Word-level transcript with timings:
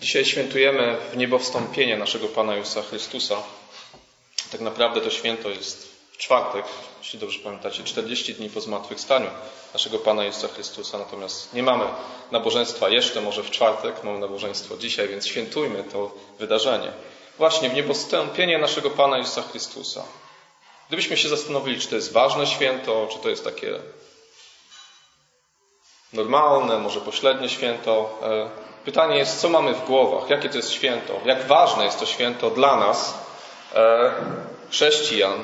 Dzisiaj 0.00 0.24
świętujemy 0.24 0.96
w 1.12 1.16
niebo 1.16 1.38
wstąpienie 1.38 1.96
naszego 1.96 2.28
Pana 2.28 2.56
Jezusa 2.56 2.82
Chrystusa. 2.82 3.36
Tak 4.52 4.60
naprawdę 4.60 5.00
to 5.00 5.10
święto 5.10 5.48
jest 5.50 5.88
w 6.12 6.16
czwartek, 6.16 6.64
jeśli 6.98 7.18
dobrze 7.18 7.38
pamiętacie, 7.38 7.84
40 7.84 8.34
dni 8.34 8.50
po 8.50 8.60
zmartwychwstaniu 8.60 9.30
naszego 9.72 9.98
Pana 9.98 10.24
Jezusa 10.24 10.48
Chrystusa. 10.48 10.98
Natomiast 10.98 11.54
nie 11.54 11.62
mamy 11.62 11.84
nabożeństwa 12.30 12.88
jeszcze, 12.88 13.20
może 13.20 13.42
w 13.42 13.50
czwartek, 13.50 14.04
mamy 14.04 14.18
nabożeństwo 14.18 14.76
dzisiaj, 14.76 15.08
więc 15.08 15.26
świętujmy 15.26 15.84
to 15.92 16.14
wydarzenie. 16.38 16.92
Właśnie 17.38 17.70
w 17.70 17.74
niebo 17.74 17.94
wstąpienie 17.94 18.58
naszego 18.58 18.90
Pana 18.90 19.18
Jezusa 19.18 19.42
Chrystusa. 19.42 20.04
Gdybyśmy 20.88 21.16
się 21.16 21.28
zastanowili, 21.28 21.80
czy 21.80 21.88
to 21.88 21.96
jest 21.96 22.12
ważne 22.12 22.46
święto, 22.46 23.08
czy 23.12 23.18
to 23.18 23.28
jest 23.30 23.44
takie 23.44 23.78
normalne, 26.14 26.78
może 26.78 27.00
pośrednie 27.00 27.48
święto, 27.48 28.18
e, 28.22 28.64
Pytanie 28.84 29.16
jest, 29.16 29.40
co 29.40 29.48
mamy 29.48 29.74
w 29.74 29.84
głowach, 29.84 30.30
jakie 30.30 30.48
to 30.48 30.56
jest 30.56 30.72
święto, 30.72 31.20
jak 31.24 31.46
ważne 31.46 31.84
jest 31.84 32.00
to 32.00 32.06
święto 32.06 32.50
dla 32.50 32.76
nas, 32.76 33.14
e, 33.74 34.10
chrześcijan, 34.70 35.38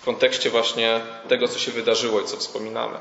w 0.00 0.04
kontekście 0.04 0.50
właśnie 0.50 1.00
tego, 1.28 1.48
co 1.48 1.58
się 1.58 1.72
wydarzyło 1.72 2.20
i 2.20 2.24
co 2.24 2.36
wspominamy. 2.36 2.98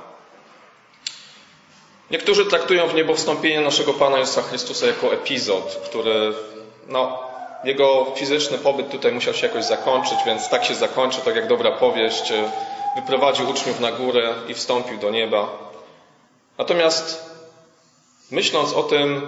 Niektórzy 2.11 2.45
traktują 2.45 2.87
w 2.87 2.95
niebo 2.95 3.15
wstąpienie 3.15 3.61
naszego 3.61 3.93
Pana 3.93 4.17
Jezusa 4.17 4.41
Chrystusa 4.41 4.85
jako 4.85 5.13
epizod, 5.13 5.81
który, 5.85 6.33
no, 6.87 7.19
jego 7.63 8.05
fizyczny 8.15 8.57
pobyt 8.57 8.89
tutaj 8.89 9.11
musiał 9.11 9.33
się 9.33 9.47
jakoś 9.47 9.63
zakończyć, 9.63 10.17
więc 10.25 10.49
tak 10.49 10.65
się 10.65 10.75
zakończy, 10.75 11.21
tak 11.21 11.35
jak 11.35 11.47
dobra 11.47 11.71
powieść. 11.71 12.33
Wyprowadził 12.95 13.49
uczniów 13.49 13.79
na 13.79 13.91
górę 13.91 14.33
i 14.47 14.53
wstąpił 14.53 14.97
do 14.97 15.09
nieba. 15.09 15.70
Natomiast 16.61 17.25
myśląc 18.31 18.73
o 18.73 18.83
tym, 18.83 19.21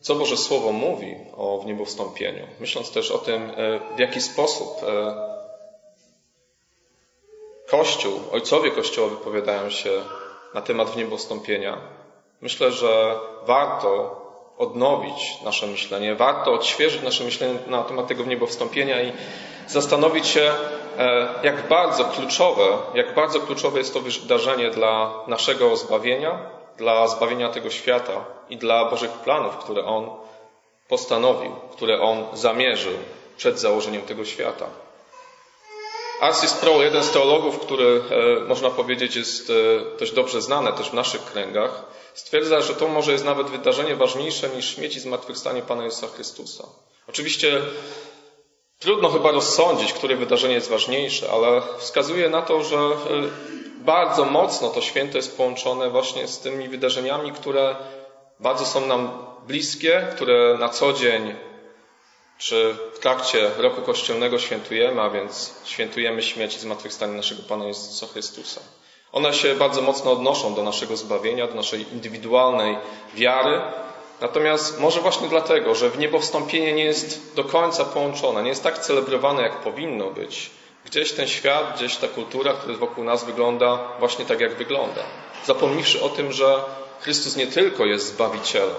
co 0.00 0.14
Boże 0.14 0.36
Słowo 0.36 0.72
mówi 0.72 1.16
o 1.36 1.58
wniebowstąpieniu, 1.58 2.46
myśląc 2.60 2.90
też 2.90 3.10
o 3.10 3.18
tym, 3.18 3.50
e, 3.50 3.80
w 3.96 3.98
jaki 3.98 4.20
sposób 4.20 4.68
e, 4.82 5.14
Kościół, 7.70 8.20
ojcowie 8.32 8.70
Kościoła 8.70 9.08
wypowiadają 9.08 9.70
się 9.70 9.90
na 10.54 10.62
temat 10.62 10.90
wniebowstąpienia, 10.90 11.78
myślę, 12.40 12.72
że 12.72 13.18
warto 13.46 14.20
odnowić 14.58 15.42
nasze 15.44 15.66
myślenie, 15.66 16.14
warto 16.14 16.52
odświeżyć 16.52 17.02
nasze 17.02 17.24
myślenie 17.24 17.58
na 17.66 17.82
temat 17.82 18.06
tego 18.06 18.24
wniebowstąpienia 18.24 19.02
i 19.02 19.12
zastanowić 19.68 20.26
się, 20.26 20.52
jak 21.42 21.68
bardzo 21.68 22.04
kluczowe, 22.04 22.64
jak 22.94 23.14
bardzo 23.14 23.40
kluczowe 23.40 23.78
jest 23.78 23.94
to 23.94 24.00
wydarzenie 24.00 24.70
dla 24.70 25.10
naszego 25.26 25.76
zbawienia, 25.76 26.38
dla 26.78 27.08
zbawienia 27.08 27.48
tego 27.48 27.70
świata 27.70 28.24
i 28.50 28.56
dla 28.56 28.90
Bożych 28.90 29.10
planów, 29.10 29.56
które 29.56 29.84
On 29.84 30.10
postanowił, 30.88 31.52
które 31.72 32.00
On 32.00 32.24
zamierzył 32.32 32.92
przed 33.36 33.60
założeniem 33.60 34.02
tego 34.02 34.24
świata. 34.24 34.66
Arcis 36.20 36.50
Sproul, 36.50 36.82
jeden 36.84 37.04
z 37.04 37.10
teologów, 37.10 37.58
który 37.58 38.02
e, 38.40 38.44
można 38.44 38.70
powiedzieć 38.70 39.16
jest 39.16 39.50
e, 39.50 39.52
dość 39.98 40.12
dobrze 40.12 40.42
znany 40.42 40.72
też 40.72 40.90
w 40.90 40.94
naszych 40.94 41.24
kręgach, 41.24 41.82
stwierdza, 42.14 42.60
że 42.60 42.74
to 42.74 42.88
może 42.88 43.12
jest 43.12 43.24
nawet 43.24 43.46
wydarzenie 43.46 43.96
ważniejsze 43.96 44.48
niż 44.48 44.74
śmieci 44.74 45.00
zmartwychwstanie 45.00 45.62
Pana 45.62 45.84
Jezusa 45.84 46.06
Chrystusa. 46.06 46.64
Oczywiście 47.08 47.62
trudno 48.82 49.08
chyba 49.08 49.30
rozsądzić, 49.30 49.92
które 49.92 50.16
wydarzenie 50.16 50.54
jest 50.54 50.70
ważniejsze, 50.70 51.30
ale 51.32 51.62
wskazuje 51.78 52.28
na 52.28 52.42
to, 52.42 52.62
że 52.62 52.76
e, 52.76 52.90
bardzo 53.78 54.24
mocno 54.24 54.68
to 54.68 54.80
święto 54.80 55.18
jest 55.18 55.36
połączone 55.36 55.90
właśnie 55.90 56.28
z 56.28 56.38
tymi 56.38 56.68
wydarzeniami, 56.68 57.32
które 57.32 57.76
bardzo 58.40 58.66
są 58.66 58.86
nam 58.86 59.10
bliskie, 59.46 60.06
które 60.14 60.56
na 60.58 60.68
co 60.68 60.92
dzień 60.92 61.34
czy 62.38 62.74
w 62.94 62.98
trakcie 62.98 63.50
roku 63.58 63.82
kościelnego 63.82 64.38
świętujemy, 64.38 65.02
a 65.02 65.10
więc 65.10 65.54
świętujemy 65.64 66.22
śmierć 66.22 66.56
i 66.56 66.60
zmartwychwstanie 66.60 67.12
naszego 67.12 67.42
Pana 67.42 67.64
Jezusa 67.64 68.06
Chrystusa. 68.06 68.60
One 69.12 69.34
się 69.34 69.54
bardzo 69.54 69.82
mocno 69.82 70.12
odnoszą 70.12 70.54
do 70.54 70.62
naszego 70.62 70.96
zbawienia, 70.96 71.46
do 71.46 71.54
naszej 71.54 71.92
indywidualnej 71.92 72.76
wiary. 73.14 73.60
Natomiast 74.22 74.80
może 74.80 75.00
właśnie 75.00 75.28
dlatego, 75.28 75.74
że 75.74 75.90
w 75.90 75.98
niebo 75.98 76.20
wstąpienie 76.20 76.72
nie 76.72 76.84
jest 76.84 77.34
do 77.34 77.44
końca 77.44 77.84
połączone, 77.84 78.42
nie 78.42 78.48
jest 78.48 78.62
tak 78.62 78.78
celebrowane, 78.78 79.42
jak 79.42 79.60
powinno 79.60 80.10
być, 80.10 80.50
Gdzieś 80.84 81.12
ten 81.12 81.28
świat, 81.28 81.76
gdzieś 81.76 81.96
ta 81.96 82.08
kultura, 82.08 82.52
która 82.52 82.76
wokół 82.76 83.04
nas 83.04 83.24
wygląda 83.24 83.78
właśnie 83.98 84.24
tak, 84.24 84.40
jak 84.40 84.54
wygląda. 84.54 85.02
Zapomniwszy 85.46 86.02
o 86.02 86.08
tym, 86.08 86.32
że 86.32 86.64
Chrystus 87.00 87.36
nie 87.36 87.46
tylko 87.46 87.84
jest 87.84 88.06
Zbawicielem, 88.06 88.74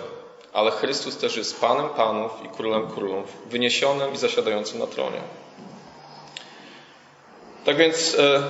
ale 0.54 0.72
Chrystus 0.72 1.18
też 1.18 1.38
jest 1.38 1.62
Panem 1.62 1.90
Panów 1.90 2.32
i 2.46 2.50
Królem 2.50 2.88
Królów, 2.88 3.38
wyniesionym 3.46 4.14
i 4.14 4.18
zasiadającym 4.18 4.80
na 4.80 4.88
tronie. 4.88 5.22
Tak 7.66 7.78
więc, 7.78 8.16
e, 8.20 8.44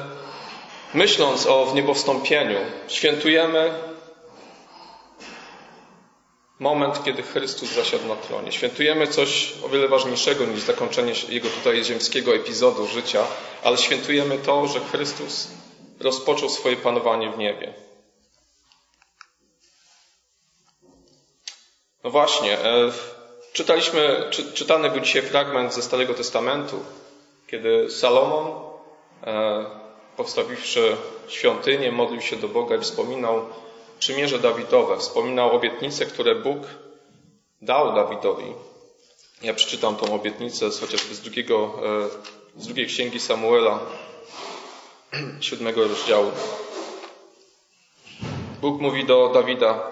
myśląc 0.94 1.48
o 1.48 1.66
wniebowstąpieniu, 1.66 2.60
świętujemy 2.88 3.74
moment, 6.64 7.04
kiedy 7.04 7.24
Chrystus 7.24 7.70
zasiadł 7.70 8.08
na 8.08 8.16
tronie. 8.16 8.52
Świętujemy 8.52 9.08
coś 9.08 9.54
o 9.66 9.70
wiele 9.70 9.88
ważniejszego 9.88 10.46
niż 10.46 10.60
zakończenie 10.60 11.14
jego 11.30 11.50
tutaj 11.50 11.84
ziemskiego 11.84 12.36
epizodu 12.36 12.88
życia, 12.88 13.24
ale 13.64 13.78
świętujemy 13.78 14.38
to, 14.38 14.68
że 14.68 14.80
Chrystus 14.80 15.48
rozpoczął 16.00 16.50
swoje 16.50 16.76
panowanie 16.76 17.30
w 17.30 17.38
niebie. 17.38 17.74
No 22.04 22.10
właśnie, 22.10 22.60
e, 22.60 22.92
czytaliśmy, 23.54 24.28
czy, 24.30 24.54
czytany 24.54 24.90
był 24.90 25.00
dzisiaj 25.00 25.22
fragment 25.22 25.74
ze 25.74 25.82
Starego 25.82 26.14
Testamentu, 26.14 26.80
kiedy 27.48 27.90
Salomon, 27.90 28.52
e, 29.24 29.66
postawiwszy 30.18 30.98
świątynię, 31.28 31.92
modlił 31.92 32.22
się 32.22 32.36
do 32.36 32.48
Boga 32.48 32.76
i 32.76 32.80
wspominał 32.80 33.46
przymierze 34.04 34.40
Dawidowe. 34.40 34.98
Wspominał 34.98 35.56
obietnice, 35.56 36.06
które 36.06 36.36
Bóg 36.36 36.58
dał 37.62 37.96
Dawidowi. 37.96 38.54
Ja 39.42 39.54
przeczytam 39.54 39.96
tą 39.96 40.16
obietnicę 40.16 40.70
chociażby 40.82 41.16
z, 41.16 41.22
drugiego, 41.22 41.80
e, 42.58 42.62
z 42.62 42.66
drugiej 42.66 42.88
księgi 42.88 43.20
Samuela, 43.20 43.80
siódmego 45.48 45.88
rozdziału. 45.88 46.32
Bóg 48.62 48.82
mówi 48.82 49.06
do 49.06 49.32
Dawida, 49.34 49.92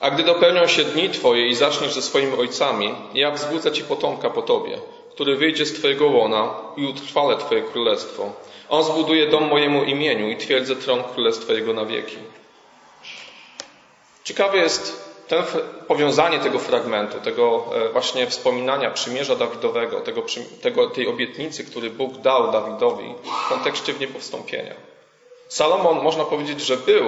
a 0.00 0.10
gdy 0.10 0.22
dopełnią 0.22 0.66
się 0.66 0.84
dni 0.84 1.10
Twoje 1.10 1.46
i 1.46 1.54
zaczniesz 1.54 1.92
ze 1.92 2.02
swoimi 2.02 2.36
ojcami, 2.36 2.94
ja 3.14 3.30
wzbudzę 3.30 3.72
Ci 3.72 3.84
potomka 3.84 4.30
po 4.30 4.42
Tobie, 4.42 4.78
który 5.10 5.36
wyjdzie 5.36 5.66
z 5.66 5.72
Twojego 5.72 6.06
łona 6.06 6.54
i 6.76 6.86
utrwale 6.86 7.36
Twoje 7.36 7.62
królestwo. 7.62 8.32
On 8.68 8.84
zbuduje 8.84 9.26
dom 9.26 9.48
mojemu 9.48 9.84
imieniu 9.84 10.30
i 10.30 10.36
twierdzę 10.36 10.76
tron 10.76 11.02
królestwa 11.04 11.52
Jego 11.52 11.72
na 11.72 11.84
wieki. 11.84 12.16
Ciekawe 14.24 14.58
jest 14.58 15.12
ten, 15.28 15.42
powiązanie 15.88 16.38
tego 16.38 16.58
fragmentu, 16.58 17.20
tego 17.20 17.64
e, 17.74 17.88
właśnie 17.88 18.26
wspominania 18.26 18.90
przymierza 18.90 19.36
Dawidowego, 19.36 20.00
tego, 20.00 20.22
tego, 20.62 20.90
tej 20.90 21.08
obietnicy, 21.08 21.64
który 21.64 21.90
Bóg 21.90 22.16
dał 22.16 22.52
Dawidowi 22.52 23.14
w 23.46 23.48
kontekście 23.48 23.92
wniebowstąpienia. 23.92 24.74
Salomon, 25.48 26.02
można 26.02 26.24
powiedzieć, 26.24 26.60
że 26.60 26.76
był 26.76 27.04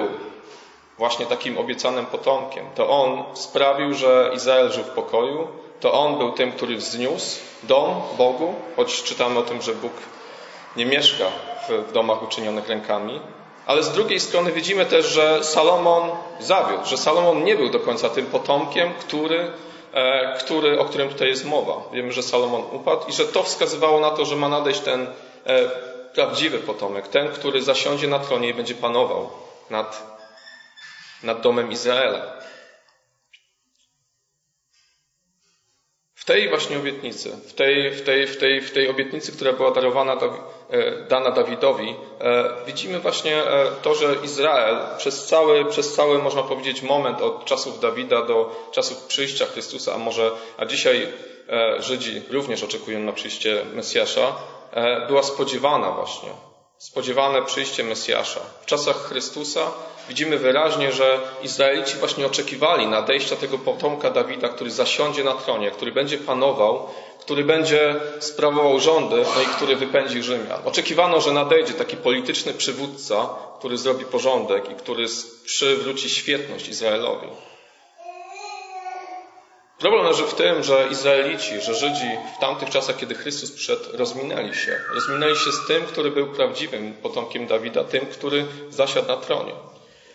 właśnie 0.97 1.25
takim 1.25 1.57
obiecanym 1.57 2.05
potomkiem. 2.05 2.65
To 2.75 2.89
on 2.89 3.23
sprawił, 3.35 3.93
że 3.93 4.31
Izrael 4.35 4.71
żył 4.71 4.83
w 4.83 4.89
pokoju, 4.89 5.47
to 5.79 5.93
on 5.93 6.17
był 6.17 6.31
tym, 6.31 6.51
który 6.51 6.75
wzniósł 6.75 7.39
dom 7.63 8.01
Bogu, 8.17 8.55
choć 8.75 9.03
czytamy 9.03 9.39
o 9.39 9.43
tym, 9.43 9.61
że 9.61 9.73
Bóg 9.73 9.91
nie 10.75 10.85
mieszka 10.85 11.25
w 11.69 11.91
domach 11.91 12.23
uczynionych 12.23 12.67
rękami, 12.67 13.21
ale 13.65 13.83
z 13.83 13.91
drugiej 13.91 14.19
strony 14.19 14.51
widzimy 14.51 14.85
też, 14.85 15.05
że 15.05 15.43
Salomon 15.43 16.11
zawiódł, 16.39 16.85
że 16.85 16.97
Salomon 16.97 17.43
nie 17.43 17.55
był 17.55 17.69
do 17.69 17.79
końca 17.79 18.09
tym 18.09 18.25
potomkiem, 18.25 18.93
który, 18.93 19.51
e, 19.93 20.37
który, 20.39 20.79
o 20.79 20.85
którym 20.85 21.09
tutaj 21.09 21.27
jest 21.27 21.45
mowa. 21.45 21.83
Wiemy, 21.93 22.11
że 22.11 22.23
Salomon 22.23 22.63
upadł 22.71 23.07
i 23.07 23.13
że 23.13 23.25
to 23.25 23.43
wskazywało 23.43 23.99
na 23.99 24.11
to, 24.11 24.25
że 24.25 24.35
ma 24.35 24.49
nadejść 24.49 24.79
ten 24.79 25.07
e, 25.45 25.69
prawdziwy 26.13 26.59
potomek, 26.59 27.07
ten, 27.07 27.29
który 27.29 27.61
zasiądzie 27.61 28.07
na 28.07 28.19
tronie 28.19 28.49
i 28.49 28.53
będzie 28.53 28.75
panował 28.75 29.29
nad, 29.69 30.19
nad 31.23 31.41
domem 31.41 31.71
Izraela. 31.71 32.35
W 36.15 36.25
tej 36.25 36.49
właśnie 36.49 36.77
obietnicy, 36.77 37.37
w 37.47 37.53
tej, 37.53 37.91
w 37.91 38.01
tej, 38.01 38.27
w 38.27 38.37
tej, 38.37 38.61
w 38.61 38.71
tej 38.71 38.89
obietnicy, 38.89 39.31
która 39.31 39.53
była 39.53 39.71
darowana, 39.71 40.15
dana 41.09 41.31
Dawidowi, 41.31 41.95
e, 42.21 42.49
widzimy 42.67 42.99
właśnie 42.99 43.43
e, 43.43 43.65
to, 43.81 43.95
że 43.95 44.15
Izrael 44.23 44.77
przez 44.97 45.25
cały, 45.25 45.65
przez 45.65 45.93
cały, 45.93 46.19
można 46.19 46.43
powiedzieć, 46.43 46.81
moment 46.81 47.21
od 47.21 47.45
czasów 47.45 47.79
Dawida 47.79 48.21
do 48.21 48.69
czasów 48.71 49.03
przyjścia 49.03 49.45
Chrystusa, 49.45 49.93
a 49.93 49.97
może, 49.97 50.31
a 50.57 50.65
dzisiaj 50.65 51.07
Żydzi 51.79 52.21
również 52.31 52.63
oczekują 52.63 52.99
na 52.99 53.11
przyjście 53.11 53.65
Mesjasza, 53.73 54.35
była 55.07 55.23
spodziewana 55.23 55.91
właśnie 55.91 56.29
spodziewane 56.77 57.41
przyjście 57.41 57.83
Mesjasza. 57.83 58.39
W 58.61 58.65
czasach 58.65 58.95
Chrystusa 58.95 59.71
widzimy 60.09 60.37
wyraźnie, 60.37 60.91
że 60.91 61.19
Izraelici 61.43 61.95
właśnie 61.95 62.25
oczekiwali 62.25 62.87
nadejścia 62.87 63.35
tego 63.35 63.57
potomka 63.57 64.09
Dawida, 64.09 64.49
który 64.49 64.71
zasiądzie 64.71 65.23
na 65.23 65.33
tronie, 65.33 65.71
który 65.71 65.91
będzie 65.91 66.17
panował, 66.17 66.89
który 67.25 67.43
będzie 67.43 67.95
sprawował 68.19 68.79
rządy, 68.79 69.15
no 69.35 69.41
i 69.41 69.45
który 69.45 69.75
wypędzi 69.75 70.23
Rzymian. 70.23 70.59
Oczekiwano, 70.65 71.21
że 71.21 71.31
nadejdzie 71.31 71.73
taki 71.73 71.97
polityczny 71.97 72.53
przywódca, 72.53 73.29
który 73.59 73.77
zrobi 73.77 74.05
porządek 74.05 74.71
i 74.71 74.75
który 74.75 75.05
przywróci 75.45 76.09
świetność 76.09 76.67
Izraelowi. 76.67 77.27
Problem 79.79 80.05
leży 80.05 80.23
w 80.23 80.33
tym, 80.33 80.63
że 80.63 80.87
Izraelici, 80.91 81.61
że 81.61 81.75
Żydzi 81.75 82.09
w 82.37 82.39
tamtych 82.39 82.69
czasach, 82.69 82.97
kiedy 82.97 83.15
Chrystus 83.15 83.51
przyszedł, 83.51 83.83
rozminęli 83.93 84.55
się. 84.55 84.79
Rozminęli 84.93 85.35
się 85.35 85.51
z 85.51 85.67
tym, 85.67 85.83
który 85.83 86.11
był 86.11 86.27
prawdziwym 86.27 86.93
potomkiem 86.93 87.47
Dawida, 87.47 87.83
tym, 87.83 88.05
który 88.05 88.45
zasiadł 88.69 89.07
na 89.07 89.17
tronie. 89.17 89.51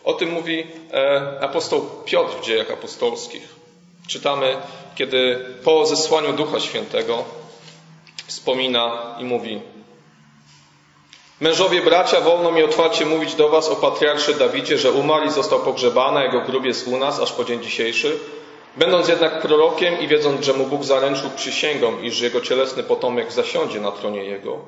O 0.05 0.13
tym 0.13 0.31
mówi 0.31 0.67
e, 0.93 1.39
apostoł 1.41 1.91
Piotr 2.05 2.37
w 2.37 2.45
dziejach 2.45 2.71
apostolskich. 2.71 3.60
Czytamy, 4.09 4.57
kiedy 4.95 5.45
po 5.65 5.87
zesłaniu 5.87 6.33
Ducha 6.33 6.61
Świętego 6.61 7.25
wspomina 8.27 9.17
i 9.21 9.25
mówi 9.25 9.61
Mężowie 11.41 11.83
bracia, 11.83 12.21
wolno 12.21 12.53
mi 12.53 12.63
otwarcie 12.63 13.07
mówić 13.07 13.35
do 13.35 13.49
was 13.49 13.69
o 13.69 13.77
patriarszy 13.77 14.35
Dawidzie, 14.35 14.79
że 14.79 14.93
umarł 14.93 15.27
i 15.27 15.31
został 15.31 15.61
pogrzebany, 15.61 16.23
jego 16.23 16.41
grób 16.41 16.65
jest 16.65 16.89
u 16.89 16.97
nas 16.97 17.21
aż 17.21 17.33
po 17.33 17.45
dzień 17.45 17.63
dzisiejszy. 17.63 18.19
Będąc 18.77 19.09
jednak 19.09 19.43
prorokiem 19.43 20.01
i 20.01 20.09
wiedząc, 20.09 20.45
że 20.45 20.53
mu 20.53 20.67
Bóg 20.67 20.85
zaręczył 20.85 21.31
przysięgą, 21.31 22.01
iż 22.03 22.21
jego 22.21 22.41
cielesny 22.41 22.83
potomek 22.83 23.33
zasiądzie 23.33 23.81
na 23.81 23.93
tronie 23.93 24.25
jego, 24.25 24.59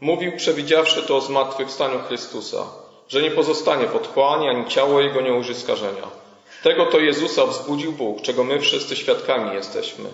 mówił, 0.00 0.36
przewidziawszy 0.36 1.02
to 1.02 1.16
o 1.16 1.20
zmartwychwstaniu 1.20 1.98
Chrystusa, 2.08 2.66
że 3.08 3.22
nie 3.22 3.30
pozostanie 3.30 3.86
w 3.86 3.96
otchłani, 3.96 4.48
ani 4.48 4.68
ciało 4.68 5.00
jego 5.00 5.20
nie 5.20 5.34
ujrzy 5.34 5.54
skażenia. 5.54 6.23
Tego 6.64 6.86
to 6.86 6.98
Jezusa 6.98 7.46
wzbudził 7.46 7.92
Bóg, 7.92 8.22
czego 8.22 8.44
my 8.44 8.60
wszyscy 8.60 8.96
świadkami 8.96 9.54
jesteśmy. 9.54 10.04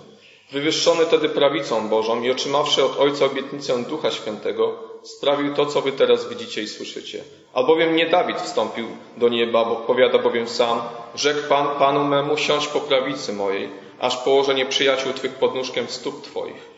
Wywyższony 0.53 1.07
tedy 1.07 1.29
prawicą 1.29 1.89
Bożą 1.89 2.23
i 2.23 2.31
otrzymawszy 2.31 2.85
od 2.85 3.01
Ojca 3.01 3.25
obietnicę 3.25 3.85
Ducha 3.85 4.11
Świętego, 4.11 4.79
sprawił 5.03 5.55
to, 5.55 5.67
co 5.67 5.81
wy 5.81 5.93
teraz 5.93 6.29
widzicie 6.29 6.63
i 6.63 6.69
słyszycie. 6.69 7.25
Albowiem 7.53 7.97
nie 7.97 8.07
Dawid 8.07 8.41
wstąpił 8.41 8.87
do 9.17 9.29
nieba, 9.29 9.65
bo 9.65 9.77
powiada 9.77 10.19
bowiem 10.19 10.49
sam, 10.49 10.81
rzekł 11.15 11.49
Pan 11.49 11.79
Panu 11.79 12.05
memu, 12.05 12.37
siądź 12.37 12.67
po 12.67 12.81
prawicy 12.81 13.33
mojej, 13.33 13.69
aż 13.99 14.17
położę 14.17 14.55
nieprzyjaciół 14.55 15.13
Twych 15.13 15.35
pod 15.35 15.55
nóżkiem 15.55 15.87
stóp 15.89 16.23
Twoich. 16.23 16.71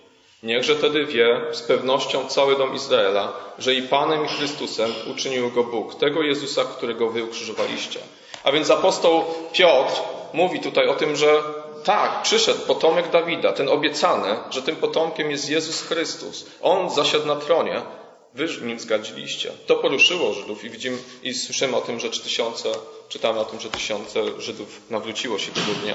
Niechże 0.43 0.77
tedy 0.77 1.07
wie 1.07 1.41
z 1.53 1.63
pewnością 1.63 2.27
cały 2.29 2.57
dom 2.57 2.75
Izraela, 2.75 3.33
że 3.59 3.75
i 3.75 3.83
Panem 3.83 4.25
i 4.25 4.29
Chrystusem 4.29 4.91
uczynił 5.13 5.51
go 5.51 5.65
Bóg, 5.65 5.95
tego 5.95 6.23
Jezusa, 6.23 6.65
którego 6.65 7.11
wy 7.11 7.25
ukrzyżowaliście. 7.25 8.01
A 8.45 8.53
więc 8.53 8.71
apostoł 8.71 9.25
Piotr 9.53 9.93
mówi 10.33 10.61
tutaj 10.61 10.89
o 10.89 10.95
tym, 10.95 11.17
że 11.17 11.43
tak, 11.85 12.23
przyszedł 12.23 12.61
potomek 12.67 13.11
Dawida, 13.11 13.53
ten 13.53 13.69
obiecany, 13.69 14.37
że 14.51 14.63
tym 14.63 14.77
potomkiem 14.77 15.31
jest 15.31 15.51
Jezus 15.51 15.83
Chrystus. 15.83 16.47
On 16.63 16.91
zasiadł 16.91 17.27
na 17.27 17.37
tronie, 17.37 17.83
wy 18.35 18.49
nim 18.63 18.81
zgadziliście. 18.81 19.53
To 19.67 19.77
poruszyło 19.77 20.33
Żydów 20.33 20.65
i 20.65 20.71
widzimy 20.71 20.99
i 21.23 21.35
słyszymy 21.35 21.77
o 21.77 21.81
tym, 21.81 22.01
że 22.01 22.11
tysiące, 22.11 22.73
czytamy 23.09 23.41
o 23.41 23.45
tym, 23.45 23.61
że 23.61 23.71
tysiące 23.71 24.21
Żydów 24.39 24.81
nawróciło 24.91 25.39
się 25.39 25.53
tego 25.53 25.73
dnia. 25.83 25.95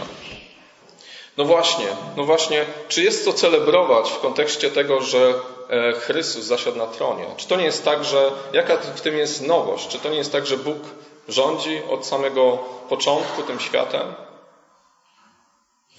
No 1.38 1.46
właśnie, 1.46 1.88
no 2.18 2.24
właśnie, 2.24 2.66
czy 2.88 3.04
jest 3.04 3.26
to 3.26 3.34
celebrować 3.34 4.12
w 4.12 4.20
kontekście 4.20 4.72
tego, 4.72 5.02
że 5.02 5.34
e, 5.70 5.94
Chrystus 5.94 6.44
zasiadł 6.44 6.78
na 6.78 6.88
tronie? 6.88 7.26
Czy 7.38 7.48
to 7.48 7.56
nie 7.56 7.66
jest 7.66 7.86
tak, 7.86 8.04
że 8.06 8.32
jaka 8.54 8.78
w 8.78 9.02
tym 9.02 9.18
jest 9.18 9.42
nowość? 9.42 9.88
Czy 9.88 10.00
to 10.00 10.10
nie 10.10 10.18
jest 10.18 10.32
tak, 10.32 10.48
że 10.48 10.58
Bóg 10.58 10.78
rządzi 11.27 11.81
od 11.89 12.06
samego 12.06 12.57
początku 12.89 13.44
tym 13.44 13.59
światem? 13.59 14.15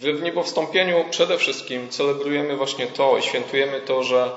W 0.01 0.23
niebowstąpieniu 0.23 1.05
przede 1.11 1.39
wszystkim 1.39 1.89
celebrujemy 1.91 2.57
właśnie 2.57 2.87
to 2.87 3.19
i 3.19 3.23
świętujemy 3.23 3.81
to, 3.81 4.03
że 4.03 4.31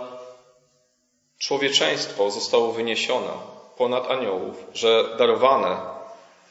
człowieczeństwo 1.40 2.32
zostało 2.32 2.72
wyniesione 2.72 3.30
ponad 3.78 4.12
aniołów, 4.12 4.56
że 4.74 5.16
darowane 5.18 5.78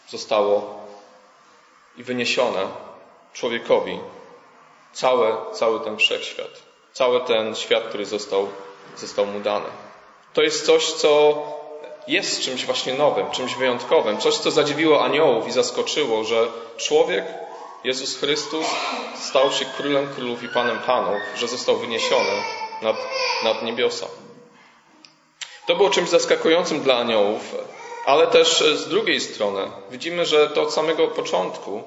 zostało 0.09 0.81
i 1.97 2.03
wyniesione 2.03 2.67
człowiekowi 3.33 4.01
cały, 4.93 5.37
cały 5.53 5.81
ten 5.81 5.97
wszechświat, 5.97 6.63
cały 6.93 7.21
ten 7.21 7.55
świat, 7.55 7.85
który 7.85 8.07
został, 8.07 8.49
został 8.97 9.27
mu 9.27 9.41
dany. 9.41 9.67
To 10.33 10.43
jest 10.43 10.67
coś, 10.67 10.93
co 10.93 11.43
jest 12.09 12.43
czymś 12.43 12.67
właśnie 12.67 12.95
nowym, 12.95 13.31
czymś 13.31 13.55
wyjątkowym, 13.55 14.19
coś, 14.19 14.35
co 14.35 14.51
zadziwiło 14.51 15.05
aniołów 15.05 15.49
i 15.49 15.53
zaskoczyło, 15.53 16.25
że 16.25 16.47
człowiek, 16.77 17.25
Jezus 17.85 18.17
Chrystus, 18.17 18.67
stał 19.15 19.53
się 19.53 19.65
królem 19.65 20.15
królów 20.15 20.43
i 20.43 20.49
panem 20.49 20.79
panów, 20.79 21.21
że 21.37 21.49
został 21.49 21.77
wyniesiony 21.77 22.43
nad, 22.83 22.97
nad 23.45 23.63
niebiosa. 23.63 24.07
To 25.67 25.77
było 25.77 25.91
czymś 25.91 26.09
zaskakującym 26.09 26.81
dla 26.81 26.97
aniołów, 26.97 27.55
ale 28.07 28.27
też 28.27 28.65
z 28.75 28.89
drugiej 28.89 29.21
strony 29.21 29.63
widzimy, 29.91 30.27
że 30.27 30.49
to 30.49 30.63
od 30.63 30.75
samego 30.75 31.09
początku 31.09 31.83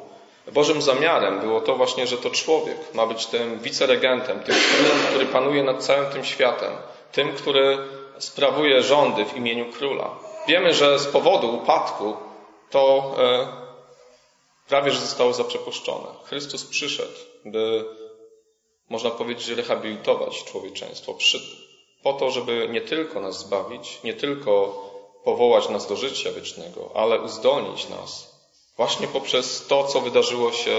Bożym 0.52 0.82
zamiarem 0.82 1.40
było 1.40 1.62
to 1.62 1.76
właśnie, 1.76 2.08
że 2.08 2.18
to 2.18 2.30
człowiek 2.30 2.78
ma 2.94 3.06
być 3.06 3.26
tym 3.26 3.60
wiceregentem, 3.60 4.40
tym 4.40 4.56
królem, 4.56 4.98
który 5.10 5.26
panuje 5.26 5.64
nad 5.64 5.84
całym 5.84 6.06
tym 6.06 6.26
światem, 6.26 6.72
tym, 7.12 7.34
który 7.34 7.78
sprawuje 8.20 8.84
rządy 8.84 9.26
w 9.26 9.38
imieniu 9.38 9.72
króla. 9.72 10.20
Wiemy, 10.48 10.74
że 10.74 11.00
z 11.00 11.08
powodu 11.08 11.56
upadku 11.56 12.18
to 12.70 13.16
e, 13.18 13.48
prawie 14.68 14.92
że 14.92 15.00
zostało 15.00 15.34
zaprzepuszczone. 15.34 16.08
Chrystus 16.24 16.66
przyszedł, 16.66 17.18
by 17.46 17.86
można 18.90 19.10
powiedzieć, 19.10 19.48
rehabilitować 19.48 20.44
człowieczeństwo. 20.44 21.16
Po 22.04 22.14
to, 22.14 22.32
żeby 22.32 22.68
nie 22.72 22.82
tylko 22.82 23.20
nas 23.20 23.40
zbawić, 23.40 24.04
nie 24.04 24.14
tylko 24.14 24.84
powołać 25.24 25.70
nas 25.70 25.88
do 25.88 25.96
życia 25.96 26.32
wiecznego, 26.32 26.90
ale 26.96 27.22
uzdolnić 27.22 27.90
nas 27.90 28.34
Właśnie 28.78 29.08
poprzez 29.08 29.68
to, 29.68 29.84
co 29.84 30.02
wydarzyło 30.02 30.52
się 30.52 30.72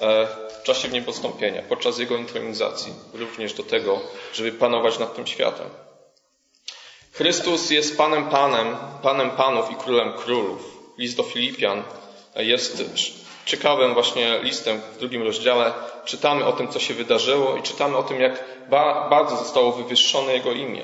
e, 0.00 0.26
w 0.60 0.62
czasie 0.62 0.88
niepostąpienia, 0.88 1.62
podczas 1.62 1.98
jego 1.98 2.16
intronizacji, 2.16 2.94
również 3.14 3.52
do 3.52 3.62
tego, 3.62 4.00
żeby 4.32 4.52
panować 4.52 4.98
nad 4.98 5.16
tym 5.16 5.26
światem. 5.26 5.66
Chrystus 7.16 7.70
jest 7.70 7.98
Panem 7.98 8.28
Panem, 8.28 8.76
Panem 9.02 9.30
Panów 9.30 9.70
i 9.70 9.74
Królem 9.74 10.12
Królów. 10.12 10.76
List 10.98 11.16
do 11.16 11.22
Filipian 11.22 11.82
jest 12.36 12.84
ciekawym 13.46 13.94
właśnie 13.94 14.38
listem 14.42 14.80
w 14.94 14.98
drugim 14.98 15.22
rozdziale. 15.22 15.72
Czytamy 16.04 16.44
o 16.44 16.52
tym, 16.52 16.68
co 16.68 16.78
się 16.80 16.94
wydarzyło 16.94 17.56
i 17.56 17.62
czytamy 17.62 17.96
o 17.96 18.02
tym, 18.02 18.20
jak 18.20 18.44
bardzo 19.10 19.36
zostało 19.36 19.72
wywyższone 19.72 20.32
Jego 20.32 20.52
imię. 20.52 20.82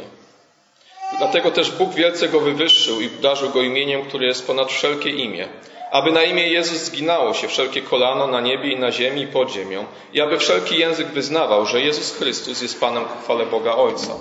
Dlatego 1.19 1.51
też 1.51 1.71
Bóg 1.71 1.95
wielce 1.95 2.29
Go 2.29 2.41
wywyższył 2.41 3.01
i 3.01 3.11
darzył 3.11 3.51
Go 3.51 3.63
imieniem, 3.63 4.03
które 4.03 4.27
jest 4.27 4.47
ponad 4.47 4.73
wszelkie 4.73 5.11
imię 5.11 5.49
aby 5.93 6.13
na 6.13 6.23
imię 6.23 6.49
Jezus 6.49 6.79
zginało 6.79 7.35
się 7.35 7.49
wszelkie 7.49 7.83
kolano 7.83 8.27
na 8.27 8.41
niebie 8.41 8.73
i 8.73 8.79
na 8.79 8.93
ziemi 8.93 9.23
i 9.23 9.27
pod 9.27 9.51
ziemią 9.51 9.85
i 10.13 10.21
aby 10.21 10.39
wszelki 10.39 10.79
język 10.79 11.07
wyznawał, 11.07 11.67
że 11.67 11.81
Jezus 11.81 12.17
Chrystus 12.17 12.63
jest 12.63 12.81
Panem 12.81 13.05
ku 13.05 13.19
chwale 13.25 13.47
Boga 13.47 13.75
Ojca. 13.75 14.15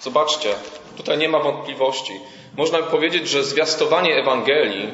Zobaczcie, 0.00 0.54
tutaj 0.98 1.18
nie 1.18 1.28
ma 1.28 1.38
wątpliwości. 1.38 2.20
Można 2.56 2.78
powiedzieć, 2.78 3.28
że 3.28 3.44
zwiastowanie 3.44 4.16
Ewangelii, 4.16 4.88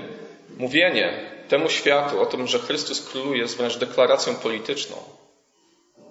mówienie 0.56 1.20
temu 1.48 1.68
światu 1.68 2.20
o 2.20 2.26
tym, 2.26 2.46
że 2.46 2.58
Chrystus 2.58 3.10
króluje 3.10 3.38
jest 3.38 3.56
wręcz 3.56 3.76
deklaracją 3.76 4.34
polityczną. 4.34 4.96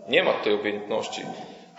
Nie 0.09 0.23
ma 0.23 0.33
tej 0.33 0.53
obojętności. 0.53 1.21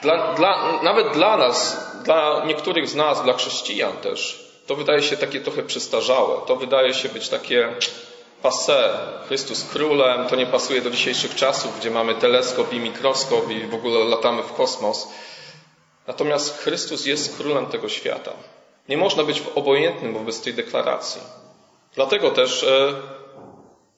Dla, 0.03 0.35
dla, 0.35 0.83
nawet 0.83 1.13
dla 1.13 1.37
nas, 1.37 1.87
dla 2.05 2.45
niektórych 2.47 2.89
z 2.89 2.95
nas, 2.95 3.23
dla 3.23 3.33
chrześcijan 3.33 3.93
też, 3.93 4.51
to 4.67 4.77
wydaje 4.77 5.03
się 5.03 5.17
takie 5.17 5.41
trochę 5.41 5.63
przestarzałe. 5.63 6.47
To 6.47 6.57
wydaje 6.57 6.95
się 6.95 7.09
być 7.09 7.29
takie 7.29 7.69
passe, 8.43 8.99
Chrystus 9.27 9.65
królem, 9.65 10.27
to 10.29 10.37
nie 10.37 10.47
pasuje 10.47 10.81
do 10.81 10.91
dzisiejszych 10.91 11.35
czasów, 11.35 11.79
gdzie 11.79 11.91
mamy 11.91 12.15
teleskop 12.15 12.73
i 12.73 12.81
mikroskop 12.81 13.51
i 13.51 13.67
w 13.67 13.75
ogóle 13.75 14.05
latamy 14.05 14.43
w 14.43 14.53
kosmos. 14.53 15.09
Natomiast 16.07 16.59
Chrystus 16.59 17.07
jest 17.07 17.37
królem 17.37 17.67
tego 17.67 17.89
świata. 17.89 18.33
Nie 18.89 18.97
można 18.97 19.25
być 19.25 19.43
obojętnym 19.55 20.15
wobec 20.15 20.41
tej 20.41 20.55
deklaracji. 20.55 21.21
Dlatego 21.95 22.31
też 22.31 22.63
e, 22.63 22.93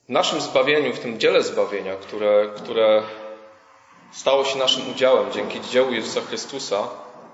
w 0.05 0.09
naszym 0.09 0.41
zbawieniu, 0.41 0.93
w 0.93 0.99
tym 0.99 1.19
dziele 1.19 1.43
zbawienia, 1.43 1.95
które, 1.95 2.49
które 2.55 3.03
stało 4.11 4.45
się 4.45 4.57
naszym 4.57 4.91
udziałem 4.91 5.31
dzięki 5.31 5.61
dziełu 5.61 5.91
Jezusa 5.91 6.21
Chrystusa, 6.21 6.87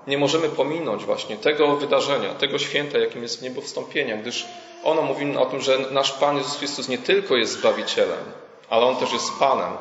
nie 0.06 0.18
możemy 0.18 0.48
pominąć 0.48 1.04
właśnie 1.04 1.36
tego 1.36 1.76
wydarzenia, 1.76 2.34
tego 2.34 2.58
święta, 2.58 2.98
jakim 2.98 3.22
jest 3.22 3.42
niebo 3.42 3.60
wstąpienia, 3.60 4.16
gdyż 4.16 4.46
ono 4.84 5.02
mówi 5.02 5.36
o 5.36 5.46
tym, 5.46 5.60
że 5.60 5.78
nasz 5.78 6.12
Pan 6.12 6.36
Jezus 6.36 6.56
Chrystus 6.58 6.88
nie 6.88 6.98
tylko 6.98 7.36
jest 7.36 7.52
Zbawicielem, 7.52 8.24
ale 8.70 8.86
On 8.86 8.96
też 8.96 9.12
jest 9.12 9.38
Panem. 9.38 9.72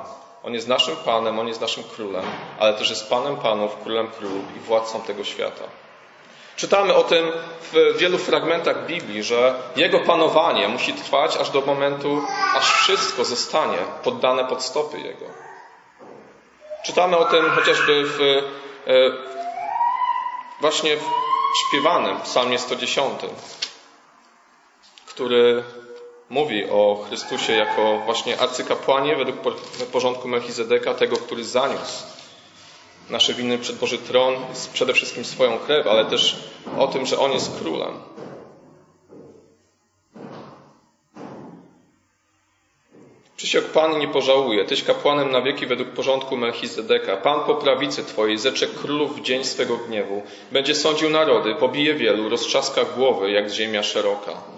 On 0.44 0.54
jest 0.54 0.68
naszym 0.68 0.96
Panem, 0.96 1.40
On 1.40 1.48
jest 1.48 1.62
naszym 1.62 1.84
Królem, 1.84 2.26
ale 2.60 2.74
też 2.74 2.90
jest 2.90 3.10
Panem 3.10 3.38
Panów, 3.38 3.78
Królem 3.84 4.08
Królów 4.08 4.56
i 4.58 4.60
Władcą 4.60 5.02
tego 5.02 5.24
świata. 5.24 5.64
Czytamy 6.56 6.94
o 6.94 7.04
tym 7.04 7.32
w 7.62 7.98
wielu 7.98 8.18
fragmentach 8.18 8.86
Biblii, 8.86 9.24
że 9.24 9.56
Jego 9.76 10.00
panowanie 10.00 10.68
musi 10.68 10.94
trwać 10.94 11.38
aż 11.38 11.50
do 11.50 11.62
momentu, 11.62 12.22
aż 12.56 12.72
wszystko 12.72 13.26
zostanie 13.26 13.78
poddane 14.04 14.46
pod 14.46 14.64
stopy 14.64 15.00
Jego. 15.00 15.26
Czytamy 16.86 17.18
o 17.18 17.26
tym 17.26 17.50
chociażby 17.50 18.04
w, 18.06 18.22
e, 18.22 18.94
właśnie 20.62 20.98
w 20.98 21.04
śpiewanym 21.68 22.22
psalmie 22.22 22.60
110, 22.60 23.20
który 25.06 25.64
mówi 26.34 26.66
o 26.70 27.06
Chrystusie 27.08 27.54
jako 27.54 28.00
właśnie 28.06 28.40
arcykapłanie 28.40 29.16
według 29.16 29.38
porządku 29.92 30.28
Melchizedeka, 30.28 30.94
tego, 30.94 31.18
który 31.18 31.44
zaniósł 31.44 32.04
nasze 33.10 33.34
winy 33.34 33.58
przed 33.58 33.78
Boży 33.78 33.98
Tron, 33.98 34.36
przede 34.74 34.94
wszystkim 34.94 35.26
swoją 35.26 35.60
krew, 35.60 35.88
ale 35.88 36.06
też 36.06 36.36
o 36.78 36.88
tym, 36.88 37.06
że 37.06 37.20
On 37.20 37.32
jest 37.32 37.60
królem. 37.60 37.94
Przysiąg 43.38 43.66
Pan 43.66 44.00
nie 44.00 44.08
pożałuje, 44.08 44.66
Tyś 44.66 44.84
kapłanem 44.84 45.32
na 45.32 45.42
wieki 45.42 45.66
według 45.66 45.90
porządku 45.90 46.38
Melchizedeka. 46.38 47.18
Pan 47.18 47.40
po 47.40 47.56
prawicy 47.56 48.04
Twojej 48.04 48.38
zecze 48.38 48.68
królów 48.68 49.20
w 49.20 49.22
dzień 49.22 49.44
swego 49.44 49.78
gniewu. 49.78 50.22
Będzie 50.52 50.76
sądził 50.76 51.10
narody, 51.10 51.56
pobije 51.56 51.94
wielu, 51.94 52.30
roztrzaska 52.30 52.86
głowy, 52.86 53.32
jak 53.32 53.50
ziemia 53.50 53.84
szeroka. 53.84 54.53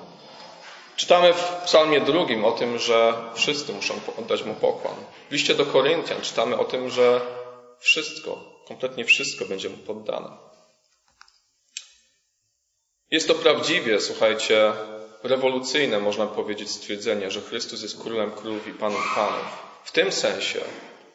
Czytamy 0.96 1.34
w 1.34 1.62
psalmie 1.66 2.02
drugim 2.02 2.46
o 2.46 2.52
tym, 2.52 2.80
że 2.80 3.14
wszyscy 3.34 3.74
muszą 3.74 3.94
oddać 4.18 4.44
Mu 4.44 4.54
pokłon. 4.54 4.96
W 5.30 5.32
liście 5.32 5.56
do 5.56 5.66
Koryntian 5.66 6.22
czytamy 6.22 6.58
o 6.58 6.66
tym, 6.66 6.90
że 6.90 7.22
wszystko, 7.80 8.62
kompletnie 8.68 9.06
wszystko 9.06 9.46
będzie 9.46 9.70
Mu 9.70 9.78
poddane. 9.78 10.38
Jest 13.12 13.28
to 13.28 13.36
prawdziwie, 13.36 14.00
słuchajcie, 14.00 14.74
rewolucyjne, 15.24 16.00
można 16.00 16.28
powiedzieć, 16.28 16.72
stwierdzenie, 16.72 17.32
że 17.32 17.42
Chrystus 17.42 17.82
jest 17.82 18.02
królem 18.02 18.32
królów 18.32 18.68
i 18.68 18.72
panów 18.72 19.16
panów. 19.16 19.46
W 19.84 19.92
tym 19.92 20.12
sensie, 20.12 20.62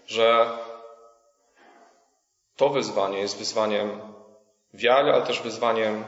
że 0.06 0.58
to 2.56 2.68
wyzwanie 2.68 3.18
jest 3.18 3.38
wyzwaniem 3.38 4.00
wiary, 4.74 5.12
ale 5.12 5.26
też 5.26 5.40
wyzwaniem 5.40 6.04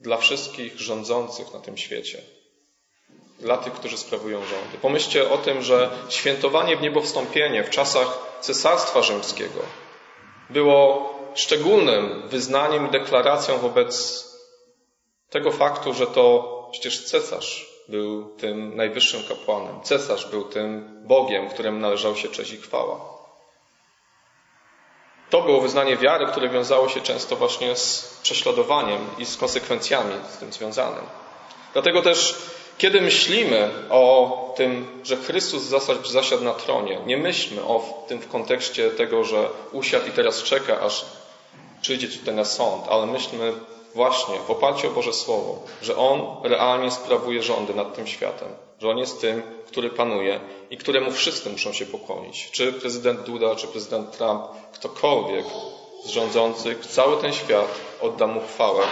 dla 0.00 0.16
wszystkich 0.16 0.80
rządzących 0.80 1.54
na 1.54 1.60
tym 1.60 1.76
świecie. 1.76 2.35
Dla 3.38 3.56
tych, 3.56 3.72
którzy 3.72 3.98
sprawują 3.98 4.38
rządy. 4.38 4.78
Pomyślcie 4.82 5.30
o 5.30 5.38
tym, 5.38 5.62
że 5.62 5.90
świętowanie 6.08 6.76
w 6.76 6.82
niebo 6.82 7.00
wstąpienie 7.00 7.64
w 7.64 7.70
czasach 7.70 8.18
Cesarstwa 8.40 9.02
Rzymskiego 9.02 9.60
było 10.50 11.12
szczególnym 11.34 12.28
wyznaniem 12.28 12.86
i 12.86 12.90
deklaracją 12.90 13.58
wobec 13.58 14.24
tego 15.30 15.52
faktu, 15.52 15.94
że 15.94 16.06
to 16.06 16.56
Przecież 16.70 17.04
cesarz 17.04 17.76
był 17.88 18.36
tym 18.36 18.76
najwyższym 18.76 19.22
kapłanem. 19.28 19.82
Cesarz 19.82 20.30
był 20.30 20.44
tym 20.44 21.00
Bogiem, 21.06 21.50
któremu 21.50 21.78
należał 21.78 22.16
się 22.16 22.28
cześć 22.28 22.52
i 22.52 22.56
chwała. 22.56 23.00
To 25.30 25.42
było 25.42 25.60
wyznanie 25.60 25.96
wiary, 25.96 26.26
które 26.26 26.48
wiązało 26.48 26.88
się 26.88 27.00
często 27.00 27.36
właśnie 27.36 27.76
z 27.76 28.18
prześladowaniem 28.22 29.06
i 29.18 29.26
z 29.26 29.36
konsekwencjami 29.36 30.14
z 30.34 30.38
tym 30.38 30.52
związanym. 30.52 31.04
Dlatego 31.72 32.02
też, 32.02 32.36
kiedy 32.78 33.00
myślimy 33.00 33.70
o 33.90 34.54
tym, 34.56 35.00
że 35.04 35.16
Chrystus 35.16 35.62
zasiadł 36.04 36.44
na 36.44 36.54
tronie, 36.54 37.00
nie 37.06 37.16
myślmy 37.16 37.62
o 37.62 38.04
tym 38.08 38.20
w 38.20 38.28
kontekście 38.28 38.90
tego, 38.90 39.24
że 39.24 39.48
usiadł 39.72 40.08
i 40.08 40.10
teraz 40.10 40.42
czeka, 40.42 40.80
aż 40.80 41.04
przyjdzie 41.82 42.08
tutaj 42.08 42.34
na 42.34 42.44
sąd, 42.44 42.84
ale 42.88 43.06
myślmy 43.06 43.52
właśnie 43.94 44.34
w 44.46 44.50
oparciu 44.50 44.88
o 44.88 44.90
Boże 44.90 45.12
Słowo, 45.12 45.62
że 45.82 45.96
On 45.96 46.20
realnie 46.42 46.90
sprawuje 46.90 47.42
rządy 47.42 47.74
nad 47.74 47.94
tym 47.94 48.06
światem, 48.06 48.48
że 48.80 48.90
On 48.90 48.98
jest 48.98 49.20
tym, 49.20 49.42
który 49.66 49.90
panuje 49.90 50.40
i 50.70 50.76
któremu 50.76 51.10
wszyscy 51.10 51.50
muszą 51.50 51.72
się 51.72 51.86
pokłonić. 51.86 52.50
Czy 52.50 52.72
prezydent 52.72 53.20
Duda, 53.20 53.54
czy 53.54 53.66
prezydent 53.66 54.16
Trump, 54.16 54.42
ktokolwiek 54.72 55.44
z 56.04 56.08
rządzących, 56.08 56.86
cały 56.86 57.22
ten 57.22 57.32
świat 57.32 57.80
odda 58.00 58.26
Mu 58.26 58.40
chwałę. 58.40 58.82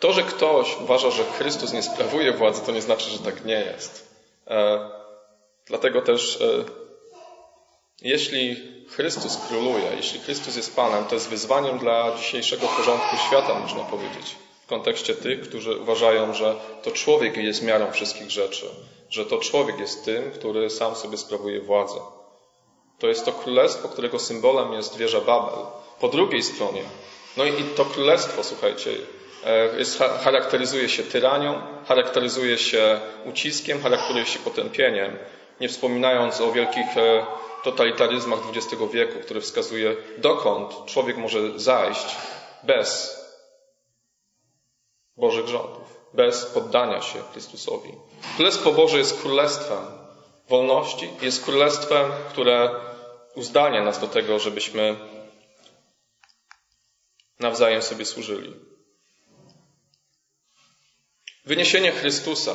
To, 0.00 0.12
że 0.12 0.22
ktoś 0.22 0.76
uważa, 0.80 1.10
że 1.10 1.24
Chrystus 1.24 1.72
nie 1.72 1.82
sprawuje 1.82 2.32
władzy, 2.32 2.62
to 2.66 2.72
nie 2.72 2.82
znaczy, 2.82 3.10
że 3.10 3.18
tak 3.18 3.44
nie 3.44 3.60
jest. 3.60 4.14
E, 4.46 4.90
dlatego 5.66 6.02
też, 6.02 6.40
e, 6.40 6.64
jeśli 8.02 8.56
Chrystus 8.88 9.38
króluje, 9.48 9.90
jeśli 9.96 10.20
Chrystus 10.20 10.56
jest 10.56 10.76
Panem, 10.76 11.04
to 11.04 11.14
jest 11.14 11.28
wyzwaniem 11.28 11.78
dla 11.78 12.16
dzisiejszego 12.16 12.66
porządku 12.66 13.16
świata, 13.28 13.54
można 13.54 13.84
powiedzieć. 13.84 14.36
W 14.64 14.68
kontekście 14.68 15.14
tych, 15.14 15.40
którzy 15.40 15.76
uważają, 15.76 16.34
że 16.34 16.54
to 16.82 16.90
człowiek 16.90 17.36
jest 17.36 17.62
miarą 17.62 17.92
wszystkich 17.92 18.30
rzeczy, 18.30 18.66
że 19.10 19.26
to 19.26 19.38
człowiek 19.38 19.78
jest 19.78 20.04
tym, 20.04 20.30
który 20.30 20.70
sam 20.70 20.94
sobie 20.94 21.16
sprawuje 21.16 21.60
władzę. 21.60 22.00
To 22.98 23.06
jest 23.06 23.24
to 23.24 23.32
królestwo, 23.32 23.88
którego 23.88 24.18
symbolem 24.18 24.72
jest 24.72 24.96
wieża 24.96 25.20
Babel. 25.20 25.58
Po 26.00 26.08
drugiej 26.08 26.42
stronie, 26.42 26.82
no 27.36 27.44
i 27.44 27.64
to 27.76 27.84
królestwo, 27.84 28.44
słuchajcie, 28.44 28.90
jest, 29.78 29.98
charakteryzuje 29.98 30.88
się 30.88 31.02
tyranią, 31.02 31.62
charakteryzuje 31.88 32.58
się 32.58 33.00
uciskiem, 33.24 33.82
charakteryzuje 33.82 34.26
się 34.26 34.38
potępieniem, 34.38 35.18
nie 35.60 35.68
wspominając 35.68 36.40
o 36.40 36.52
wielkich 36.52 36.96
e, 36.96 37.26
totalitaryzmach 37.64 38.38
XX 38.56 38.82
wieku, 38.92 39.20
który 39.20 39.40
wskazuje, 39.40 39.96
dokąd 40.18 40.86
człowiek 40.86 41.16
może 41.16 41.60
zajść 41.60 42.16
bez 42.62 43.18
Bożych 45.16 45.48
rządów, 45.48 46.00
bez 46.14 46.46
poddania 46.46 47.02
się 47.02 47.18
Chrystusowi. 47.32 47.92
Królestwo 48.36 48.72
Boże 48.72 48.98
jest 48.98 49.20
królestwem 49.22 49.84
wolności, 50.48 51.10
jest 51.22 51.44
królestwem, 51.44 52.10
które 52.28 52.70
uzdania 53.34 53.84
nas 53.84 54.00
do 54.00 54.08
tego, 54.08 54.38
żebyśmy 54.38 54.96
nawzajem 57.40 57.82
sobie 57.82 58.04
służyli. 58.04 58.67
Wyniesienie 61.48 61.92
Chrystusa, 61.92 62.54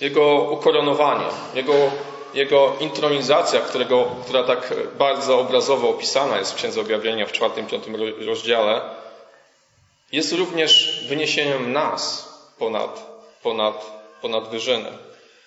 Jego 0.00 0.42
ukoronowanie, 0.50 1.26
Jego 1.54 1.90
jego 2.34 2.76
intronizacja, 2.80 3.60
którego, 3.60 4.16
która 4.24 4.44
tak 4.44 4.74
bardzo 4.98 5.38
obrazowo 5.38 5.88
opisana 5.88 6.38
jest 6.38 6.52
w 6.52 6.54
Księdze 6.54 6.80
Objawienia 6.80 7.26
w 7.26 7.32
czwartym, 7.32 7.66
piątym 7.66 7.96
rozdziale, 8.26 8.80
jest 10.12 10.32
również 10.32 11.04
wyniesieniem 11.08 11.72
nas 11.72 12.28
ponad, 12.58 13.06
ponad, 13.42 13.90
ponad 14.22 14.48
wyżynę. 14.48 14.92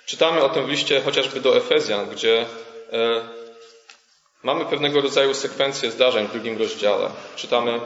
Czytamy 0.05 0.43
o 0.43 0.49
tym 0.49 0.65
w 0.65 0.69
liście 0.69 1.01
chociażby 1.01 1.39
do 1.39 1.57
Efezjan, 1.57 2.09
gdzie 2.09 2.41
e, 2.41 2.45
mamy 4.43 4.65
pewnego 4.65 5.01
rodzaju 5.01 5.33
sekwencję 5.33 5.91
zdarzeń 5.91 6.27
w 6.27 6.31
drugim 6.31 6.57
rozdziale. 6.57 7.09
Czytamy 7.35 7.79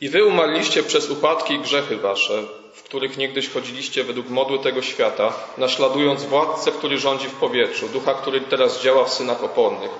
i 0.00 0.08
wy 0.08 0.24
umarliście 0.24 0.82
przez 0.82 1.10
upadki 1.10 1.54
i 1.54 1.58
grzechy 1.58 1.96
wasze, 1.96 2.42
których 2.82 3.16
niegdyś 3.16 3.50
chodziliście 3.50 4.04
według 4.04 4.28
modły 4.28 4.58
tego 4.58 4.82
świata, 4.82 5.32
naśladując 5.58 6.24
władcę, 6.24 6.72
który 6.72 6.98
rządzi 6.98 7.28
w 7.28 7.34
powietrzu, 7.34 7.88
ducha, 7.88 8.14
który 8.14 8.40
teraz 8.40 8.82
działa 8.82 9.04
w 9.04 9.12
synach 9.12 9.44
opornych. 9.44 9.90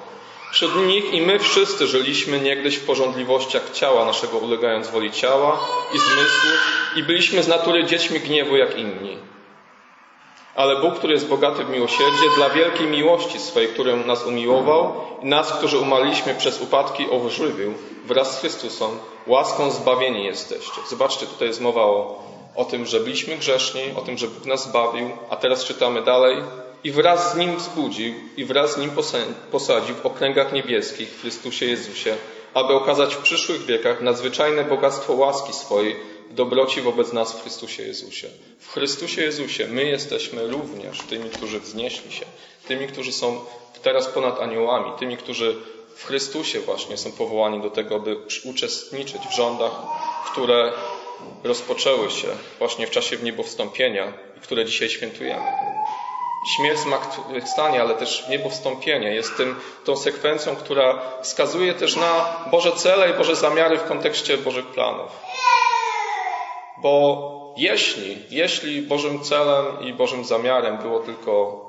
Wśród 0.53 0.77
nich 0.87 1.13
i 1.15 1.21
my 1.21 1.39
wszyscy 1.39 1.87
żyliśmy 1.87 2.41
niegdyś 2.41 2.77
w 2.77 2.87
porządliwościach 2.87 3.71
ciała 3.73 4.05
naszego, 4.05 4.39
ulegając 4.39 4.89
woli 4.89 5.13
ciała 5.13 5.61
i 5.95 5.99
zmysłów 5.99 6.61
i 6.97 7.03
byliśmy 7.03 7.43
z 7.43 7.49
natury 7.49 7.85
dziećmi 7.85 8.21
gniewu 8.21 8.57
jak 8.57 8.79
inni. 8.79 9.17
Ale 10.55 10.77
Bóg, 10.77 10.95
który 10.95 11.13
jest 11.13 11.29
bogaty 11.29 11.65
w 11.65 11.71
miłosierdzie, 11.71 12.31
dla 12.37 12.51
wielkiej 12.51 12.87
miłości 12.87 13.39
swej, 13.39 13.69
którą 13.69 13.97
nas 13.97 14.27
umiłował 14.27 14.95
i 15.23 15.27
nas, 15.27 15.53
którzy 15.53 15.79
umarliśmy 15.79 16.35
przez 16.35 16.61
upadki, 16.61 17.11
ożywił 17.11 17.75
wraz 18.05 18.37
z 18.37 18.41
Chrystusem, 18.41 18.91
łaską 19.27 19.71
zbawieni 19.71 20.25
jesteście. 20.25 20.81
Zobaczcie, 20.89 21.27
tutaj 21.27 21.49
jest 21.49 21.61
mowa 21.61 21.83
o 21.83 22.23
o 22.59 22.65
tym, 22.65 22.87
że 22.87 23.00
byliśmy 23.00 23.37
grzeszni, 23.37 23.83
o 23.97 24.00
tym, 24.00 24.19
że 24.19 24.29
Bóg 24.29 24.47
nas 24.47 24.65
zbawił, 24.65 25.11
a 25.31 25.37
teraz 25.37 25.65
czytamy 25.65 26.03
dalej. 26.03 26.37
I 26.85 26.91
wraz 26.91 27.33
z 27.33 27.37
Nim 27.37 27.57
wzbudził 27.57 28.15
i 28.37 28.45
wraz 28.45 28.75
z 28.75 28.79
Nim 28.79 28.91
posadził 29.50 29.95
w 29.95 30.07
okręgach 30.07 30.53
niebieskich 30.53 31.09
w 31.09 31.21
Chrystusie 31.21 31.67
Jezusie, 31.67 32.17
aby 32.55 32.75
okazać 32.75 33.15
w 33.15 33.19
przyszłych 33.19 33.65
wiekach 33.65 34.00
nadzwyczajne 34.00 34.65
bogactwo 34.65 35.12
łaski 35.12 35.53
swojej 35.53 35.97
w 36.31 36.35
dobroci 36.35 36.81
wobec 36.81 37.12
nas 37.12 37.33
w 37.33 37.43
Chrystusie 37.43 37.83
Jezusie. 37.83 38.29
W 38.61 38.73
Chrystusie 38.73 39.23
Jezusie 39.23 39.69
my 39.69 39.85
jesteśmy 39.85 40.47
również 40.47 41.03
tymi, 41.03 41.31
którzy 41.31 41.61
wznieśli 41.61 42.12
się, 42.12 42.27
tymi, 42.69 42.87
którzy 42.87 43.12
są 43.12 43.41
teraz 43.83 44.07
ponad 44.07 44.41
aniołami, 44.41 44.93
tymi, 44.99 45.17
którzy 45.17 45.57
w 45.97 46.05
Chrystusie 46.05 46.61
właśnie 46.61 46.97
są 46.97 47.12
powołani 47.12 47.62
do 47.62 47.71
tego, 47.71 48.00
by 48.00 48.17
uczestniczyć 48.45 49.23
w 49.31 49.37
rządach, 49.37 49.73
które 50.33 50.73
rozpoczęły 51.45 52.11
się 52.11 52.29
właśnie 52.59 52.87
w 52.87 52.91
czasie 52.91 53.17
wniebowstąpienia 53.17 54.13
które 54.43 54.65
dzisiaj 54.65 54.89
świętujemy. 54.89 55.43
śmierć, 56.57 56.79
zmartwychwstanie, 56.79 57.81
ale 57.81 57.95
też 57.95 58.29
niebo 58.29 58.49
wstąpienie 58.49 59.15
jest 59.15 59.37
tym, 59.37 59.61
tą 59.85 59.97
sekwencją, 59.97 60.57
która 60.57 61.03
wskazuje 61.23 61.75
też 61.75 61.97
na 61.97 62.45
Boże 62.51 62.73
cele 62.73 63.11
i 63.11 63.15
Boże 63.15 63.37
zamiary 63.37 63.79
w 63.79 63.85
kontekście 63.85 64.39
Bożych 64.39 64.67
planów. 64.67 65.11
Bo 66.83 67.55
jeśli, 67.57 68.23
jeśli 68.31 68.83
Bożym 68.83 69.21
celem 69.21 69.81
i 69.81 69.93
Bożym 69.93 70.25
zamiarem 70.25 70.79
było 70.79 71.01
tylko 71.01 71.65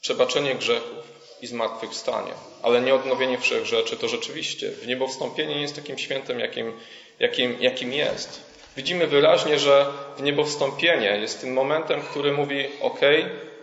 przebaczenie 0.00 0.54
grzechów 0.54 1.04
i 1.44 1.46
zmartwychwstanie, 1.46 2.32
ale 2.62 2.80
nie 2.80 2.94
odnowienie 2.94 3.38
wszech 3.38 3.66
rzeczy, 3.66 3.96
to 3.96 4.08
rzeczywiście 4.08 4.70
w 4.70 4.86
niebo 4.86 5.08
wstąpienie 5.08 5.54
nie 5.54 5.60
jest 5.62 5.76
takim 5.76 5.98
świętem, 5.98 6.40
jakim, 6.40 6.72
jakim, 7.18 7.56
jakim 7.60 7.92
jest. 7.92 8.40
Widzimy 8.76 9.06
wyraźnie, 9.06 9.58
że 9.58 9.86
w 10.16 10.22
niebo 10.22 10.44
wstąpienie 10.44 11.18
jest 11.20 11.40
tym 11.40 11.52
momentem, 11.52 12.02
który 12.02 12.32
mówi: 12.32 12.66
OK, 12.80 13.00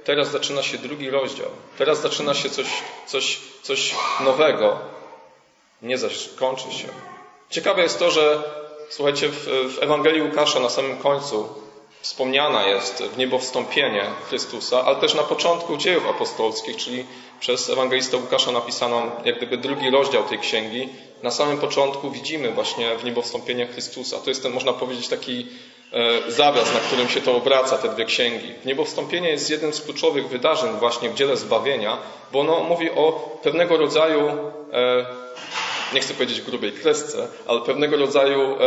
teraz 0.03 0.31
zaczyna 0.31 0.63
się 0.63 0.77
drugi 0.77 1.09
rozdział, 1.09 1.49
teraz 1.77 2.01
zaczyna 2.01 2.33
się 2.33 2.49
coś, 2.49 2.67
coś, 3.05 3.39
coś 3.61 3.95
nowego. 4.19 4.79
Nie 5.81 5.97
zaś 5.97 6.29
kończy 6.39 6.71
się. 6.71 6.87
Ciekawe 7.49 7.81
jest 7.81 7.99
to, 7.99 8.11
że 8.11 8.43
słuchajcie, 8.89 9.29
w, 9.29 9.45
w 9.75 9.83
Ewangelii 9.83 10.21
Łukasza 10.21 10.59
na 10.59 10.69
samym 10.69 10.97
końcu 10.97 11.49
wspomniana 12.01 12.67
jest 12.67 13.03
w 13.03 13.17
niebo 13.17 13.39
wstąpienie 13.39 14.03
Chrystusa, 14.29 14.85
ale 14.85 14.95
też 14.95 15.13
na 15.13 15.23
początku 15.23 15.77
dziejów 15.77 16.09
apostolskich, 16.09 16.75
czyli 16.75 17.05
przez 17.39 17.69
ewangelistę 17.69 18.17
Łukasza 18.17 18.51
napisaną 18.51 19.11
jak 19.25 19.37
gdyby 19.37 19.57
drugi 19.57 19.89
rozdział 19.89 20.23
tej 20.23 20.39
księgi, 20.39 20.89
na 21.23 21.31
samym 21.31 21.57
początku 21.57 22.11
widzimy 22.11 22.51
właśnie 22.51 22.97
w 22.97 23.03
niebo 23.03 23.21
wstąpienie 23.21 23.67
Chrystusa. 23.67 24.17
To 24.17 24.29
jest 24.29 24.43
ten, 24.43 24.51
można 24.51 24.73
powiedzieć, 24.73 25.07
taki 25.07 25.47
e, 25.93 26.31
zawias, 26.31 26.73
na 26.73 26.79
którym 26.79 27.09
się 27.09 27.21
to 27.21 27.35
obraca, 27.35 27.77
te 27.77 27.89
dwie 27.89 28.05
księgi. 28.05 28.53
Niebo 28.65 28.85
wstąpienie 28.85 29.29
jest 29.29 29.49
jednym 29.49 29.73
z 29.73 29.81
kluczowych 29.81 30.29
wydarzeń 30.29 30.71
właśnie 30.79 31.09
w 31.09 31.13
dziele 31.13 31.37
zbawienia, 31.37 31.97
bo 32.31 32.39
ono 32.39 32.59
mówi 32.59 32.91
o 32.91 33.37
pewnego 33.43 33.77
rodzaju 33.77 34.29
e, 34.73 35.05
nie 35.93 35.99
chcę 36.01 36.13
powiedzieć 36.13 36.41
grubej 36.41 36.71
kresce, 36.71 37.27
ale 37.47 37.61
pewnego 37.61 37.97
rodzaju 37.97 38.41
e, 38.41 38.57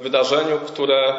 wydarzeniu, 0.00 0.58
które 0.66 1.14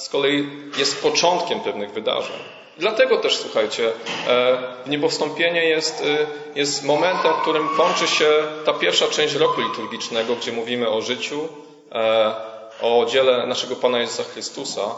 z 0.00 0.08
kolei 0.08 0.48
jest 0.78 1.02
początkiem 1.02 1.60
pewnych 1.60 1.92
wydarzeń. 1.92 2.36
Dlatego 2.78 3.16
też, 3.16 3.36
słuchajcie, 3.36 3.92
e, 4.28 4.58
niebowstąpienie 4.86 5.64
jest, 5.64 6.02
e, 6.02 6.26
jest 6.58 6.84
momentem, 6.84 7.32
w 7.32 7.42
którym 7.42 7.68
kończy 7.68 8.08
się 8.08 8.30
ta 8.64 8.72
pierwsza 8.72 9.06
część 9.06 9.34
roku 9.34 9.60
liturgicznego, 9.60 10.36
gdzie 10.36 10.52
mówimy 10.52 10.88
o 10.90 11.00
życiu, 11.00 11.48
e, 11.92 12.34
o 12.80 13.04
dziele 13.04 13.46
naszego 13.46 13.76
Pana 13.76 13.98
Jezusa 13.98 14.22
Chrystusa. 14.24 14.94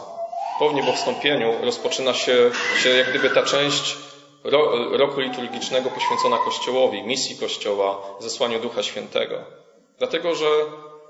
Po 0.58 0.72
niebowstąpieniu 0.72 1.52
rozpoczyna 1.62 2.14
się, 2.14 2.50
się 2.82 2.88
jak 2.88 3.10
gdyby 3.10 3.30
ta 3.30 3.42
część 3.42 3.96
roku 4.90 5.20
liturgicznego 5.20 5.90
poświęcona 5.90 6.38
Kościołowi, 6.38 7.02
misji 7.02 7.36
Kościoła, 7.36 8.02
zesłaniu 8.20 8.60
Ducha 8.60 8.82
Świętego. 8.82 9.38
Dlatego, 9.98 10.34
że 10.34 10.46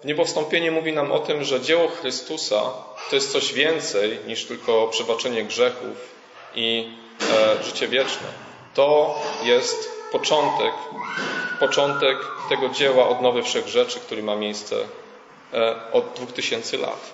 Niebowstąpienie 0.05 0.71
mówi 0.71 0.93
nam 0.93 1.13
o 1.13 1.19
tym, 1.19 1.45
że 1.45 1.61
dzieło 1.61 1.89
Chrystusa 1.89 2.63
to 3.11 3.17
jest 3.17 3.33
coś 3.33 3.53
więcej 3.53 4.19
niż 4.27 4.45
tylko 4.45 4.89
przebaczenie 4.89 5.45
grzechów 5.45 6.15
i 6.55 6.89
e, 7.31 7.65
życie 7.65 7.89
wieczne. 7.89 8.27
To 8.75 9.21
jest 9.43 9.91
początek, 10.13 10.73
początek 11.61 12.19
tego 12.49 12.69
dzieła 12.69 13.09
odnowy 13.09 13.43
wszech 13.43 13.69
rzeczy, 13.69 14.01
który 14.01 14.23
ma 14.23 14.37
miejsce 14.37 14.77
e, 15.53 15.93
od 15.93 16.13
dwóch 16.15 16.33
tysięcy 16.33 16.79
lat. 16.79 17.13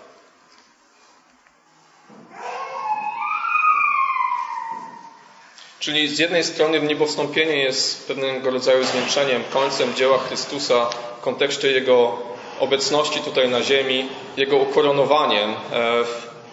Czyli 5.80 6.08
z 6.08 6.18
jednej 6.18 6.44
strony 6.44 6.80
niebowstąpienie 6.80 7.56
jest 7.56 8.08
pewnego 8.08 8.50
rodzaju 8.50 8.84
zwieńczeniem, 8.84 9.44
końcem 9.50 9.94
dzieła 9.94 10.18
Chrystusa 10.18 10.90
w 11.18 11.20
kontekście 11.20 11.70
Jego 11.70 12.28
obecności 12.60 13.20
tutaj 13.20 13.48
na 13.48 13.62
ziemi, 13.62 14.08
Jego 14.36 14.56
ukoronowaniem, 14.56 15.50
e, 15.50 15.56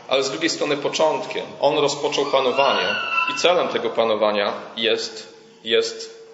ale 0.08 0.24
z 0.24 0.30
drugiej 0.32 0.50
strony 0.50 0.78
początkiem. 0.78 1.46
On 1.60 1.78
rozpoczął 1.78 2.26
panowanie 2.26 2.96
i 3.34 3.40
celem 3.40 3.68
tego 3.68 3.90
panowania 3.90 4.53
jest, 4.77 5.34
jest 5.64 6.25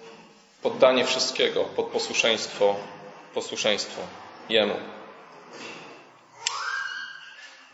poddanie 0.62 1.04
wszystkiego 1.04 1.64
pod 1.64 1.86
posłuszeństwo, 1.86 2.76
posłuszeństwo 3.34 4.00
Jemu. 4.48 4.74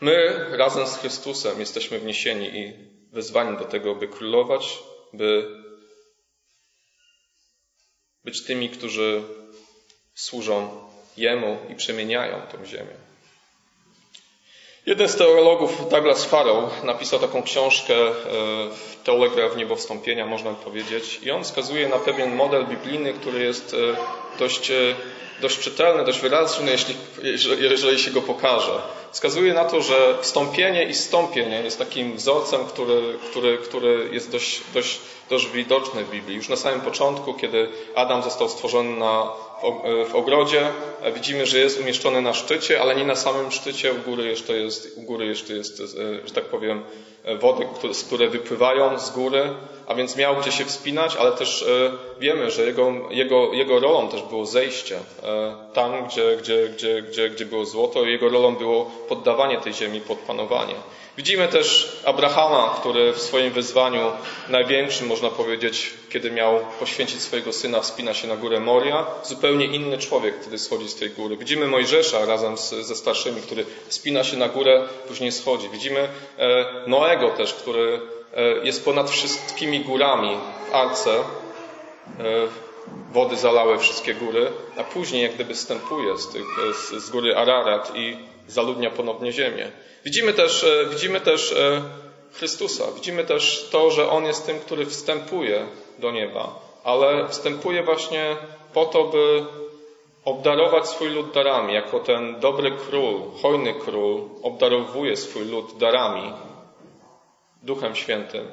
My 0.01 0.45
razem 0.57 0.87
z 0.87 0.97
Chrystusem 0.97 1.59
jesteśmy 1.59 1.99
wniesieni 1.99 2.59
i 2.59 2.73
wezwani 3.11 3.57
do 3.57 3.65
tego, 3.65 3.95
by 3.95 4.07
królować, 4.07 4.79
by 5.13 5.47
być 8.23 8.45
tymi, 8.45 8.69
którzy 8.69 9.23
służą 10.15 10.89
Jemu 11.19 11.57
i 11.69 11.75
przemieniają 11.75 12.41
tę 12.41 12.65
ziemię. 12.65 13.09
Jeden 14.85 15.09
z 15.09 15.15
teologów, 15.15 15.89
Douglas 15.89 16.25
Farrow, 16.25 16.83
napisał 16.83 17.19
taką 17.19 17.43
książkę 17.43 17.93
e, 17.93 18.13
Teologia 19.03 19.49
w 19.49 19.57
niebo 19.57 19.75
wstąpienia, 19.75 20.25
można 20.25 20.53
powiedzieć, 20.53 21.19
i 21.23 21.31
on 21.31 21.43
wskazuje 21.43 21.89
na 21.89 21.97
pewien 21.97 22.35
model 22.35 22.65
biblijny, 22.65 23.13
który 23.13 23.43
jest 23.43 23.73
e, 23.73 23.77
dość, 24.39 24.71
e, 24.71 24.95
dość 25.41 25.59
czytelny, 25.59 26.05
dość 26.05 26.19
wyraźny, 26.19 26.71
jeśli, 26.71 26.95
jeżeli 27.59 27.99
się 27.99 28.11
go 28.11 28.21
pokaże. 28.21 28.81
Wskazuje 29.11 29.53
na 29.53 29.65
to, 29.65 29.81
że 29.81 30.17
wstąpienie 30.21 30.83
i 30.83 30.93
stąpienie 30.93 31.61
jest 31.61 31.79
takim 31.79 32.15
wzorcem, 32.15 32.65
który, 32.65 33.17
który, 33.29 33.57
który 33.57 34.09
jest 34.11 34.31
dość, 34.31 34.61
dość, 34.73 34.99
dość 35.29 35.47
widoczny 35.47 36.03
w 36.03 36.11
Biblii. 36.11 36.35
Już 36.35 36.49
na 36.49 36.55
samym 36.55 36.81
początku, 36.81 37.33
kiedy 37.33 37.69
Adam 37.95 38.23
został 38.23 38.49
stworzony 38.49 38.97
na 38.97 39.31
w 40.09 40.15
ogrodzie. 40.15 40.67
Widzimy, 41.13 41.45
że 41.45 41.59
jest 41.59 41.79
umieszczony 41.79 42.21
na 42.21 42.33
szczycie, 42.33 42.81
ale 42.81 42.95
nie 42.95 43.05
na 43.05 43.15
samym 43.15 43.51
szczycie. 43.51 43.93
U 43.93 43.97
góry 43.97 44.27
jeszcze 44.27 44.57
jest, 44.57 44.97
u 44.97 45.01
góry 45.01 45.25
jeszcze 45.25 45.53
jest 45.53 45.79
e, 45.79 45.83
że 46.27 46.33
tak 46.33 46.45
powiem, 46.45 46.83
e, 47.23 47.35
wody, 47.35 47.67
które 48.07 48.27
wypływają 48.27 48.99
z 48.99 49.11
góry, 49.11 49.49
a 49.87 49.95
więc 49.95 50.15
miał 50.15 50.35
gdzie 50.35 50.51
się 50.51 50.65
wspinać, 50.65 51.15
ale 51.15 51.31
też 51.31 51.61
e, 51.61 51.91
wiemy, 52.19 52.51
że 52.51 52.65
jego, 52.65 52.93
jego, 53.09 53.53
jego 53.53 53.79
rolą 53.79 54.07
też 54.09 54.21
było 54.21 54.45
zejście 54.45 54.99
tam, 55.73 56.07
gdzie, 56.07 56.37
gdzie, 56.37 56.69
gdzie, 56.69 57.01
gdzie, 57.01 57.29
gdzie 57.29 57.45
było 57.45 57.65
złoto. 57.65 58.05
Jego 58.05 58.29
rolą 58.29 58.55
było 58.55 58.91
poddawanie 59.09 59.57
tej 59.57 59.73
ziemi 59.73 60.01
pod 60.01 60.17
panowanie. 60.19 60.75
Widzimy 61.19 61.47
też 61.47 61.97
Abrahama, 62.05 62.75
który 62.79 63.13
w 63.13 63.21
swoim 63.21 63.53
wyzwaniu 63.53 64.11
największym, 64.49 65.07
można 65.07 65.29
powiedzieć, 65.29 65.93
kiedy 66.09 66.31
miał 66.31 66.59
poświęcić 66.79 67.21
swojego 67.21 67.53
syna, 67.53 67.81
wspina 67.81 68.13
się 68.13 68.27
na 68.27 68.35
górę 68.35 68.59
Moria. 68.59 69.05
Zupełnie 69.23 69.65
inny 69.65 69.97
człowiek 69.97 70.35
wtedy 70.41 70.59
schodzi 70.59 70.89
z 70.89 70.95
tej 70.95 71.09
góry. 71.09 71.37
Widzimy 71.37 71.67
Mojżesza 71.67 72.25
razem 72.25 72.57
z, 72.57 72.69
ze 72.69 72.95
starszymi, 72.95 73.41
który 73.41 73.65
wspina 73.87 74.23
się 74.23 74.37
na 74.37 74.49
górę, 74.49 74.87
później 75.07 75.31
schodzi. 75.31 75.69
Widzimy 75.69 76.07
e, 76.37 76.65
Noego 77.19 77.37
też, 77.37 77.53
który 77.53 77.99
e, 78.33 78.65
jest 78.65 78.85
ponad 78.85 79.09
wszystkimi 79.09 79.79
górami 79.79 80.37
w 80.69 80.75
Arce. 80.75 81.19
E, 81.19 81.23
wody 83.11 83.35
zalały 83.35 83.77
wszystkie 83.77 84.13
góry, 84.13 84.51
a 84.77 84.83
później 84.83 85.23
jak 85.23 85.33
gdyby 85.33 85.55
stępuje 85.55 86.17
z, 86.17 86.27
tych, 86.29 86.45
z, 86.73 87.03
z 87.03 87.09
góry 87.09 87.35
Ararat 87.35 87.91
i 87.95 88.17
zaludnia 88.47 88.89
ponownie 88.91 89.31
ziemię. 89.31 89.71
Widzimy 90.05 90.33
też, 90.33 90.63
e, 90.63 90.85
widzimy 90.89 91.21
też 91.21 91.51
e, 91.51 91.81
Chrystusa. 92.33 92.83
Widzimy 92.95 93.23
też 93.23 93.69
to, 93.71 93.91
że 93.91 94.09
On 94.09 94.25
jest 94.25 94.45
tym, 94.45 94.59
który 94.59 94.85
wstępuje 94.85 95.65
do 95.99 96.11
nieba, 96.11 96.59
ale 96.83 97.27
wstępuje 97.27 97.83
właśnie 97.83 98.35
po 98.73 98.85
to, 98.85 99.03
by 99.03 99.45
obdarować 100.25 100.87
swój 100.87 101.09
lud 101.09 101.31
darami, 101.33 101.73
jako 101.73 101.99
ten 101.99 102.39
dobry 102.39 102.71
król, 102.71 103.21
hojny 103.41 103.73
król 103.73 104.21
obdarowuje 104.43 105.17
swój 105.17 105.45
lud 105.45 105.77
darami, 105.77 106.33
Duchem 107.63 107.95
Świętym 107.95 108.47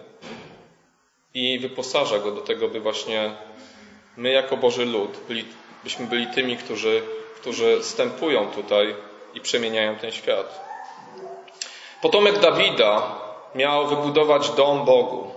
i 1.34 1.58
wyposaża 1.58 2.18
go 2.18 2.30
do 2.30 2.40
tego, 2.40 2.68
by 2.68 2.80
właśnie 2.80 3.30
my 4.16 4.30
jako 4.30 4.56
Boży 4.56 4.84
lud 4.84 5.18
byli, 5.28 5.44
byśmy 5.84 6.06
byli 6.06 6.26
tymi, 6.26 6.56
którzy, 6.56 7.02
którzy 7.40 7.84
stępują 7.84 8.50
tutaj 8.50 8.94
i 9.34 9.40
przemieniają 9.40 9.96
ten 9.96 10.12
świat. 10.12 10.60
Potomek 12.02 12.38
Dawida 12.38 13.18
miał 13.54 13.86
wybudować 13.86 14.50
dom 14.50 14.84
Bogu. 14.84 15.30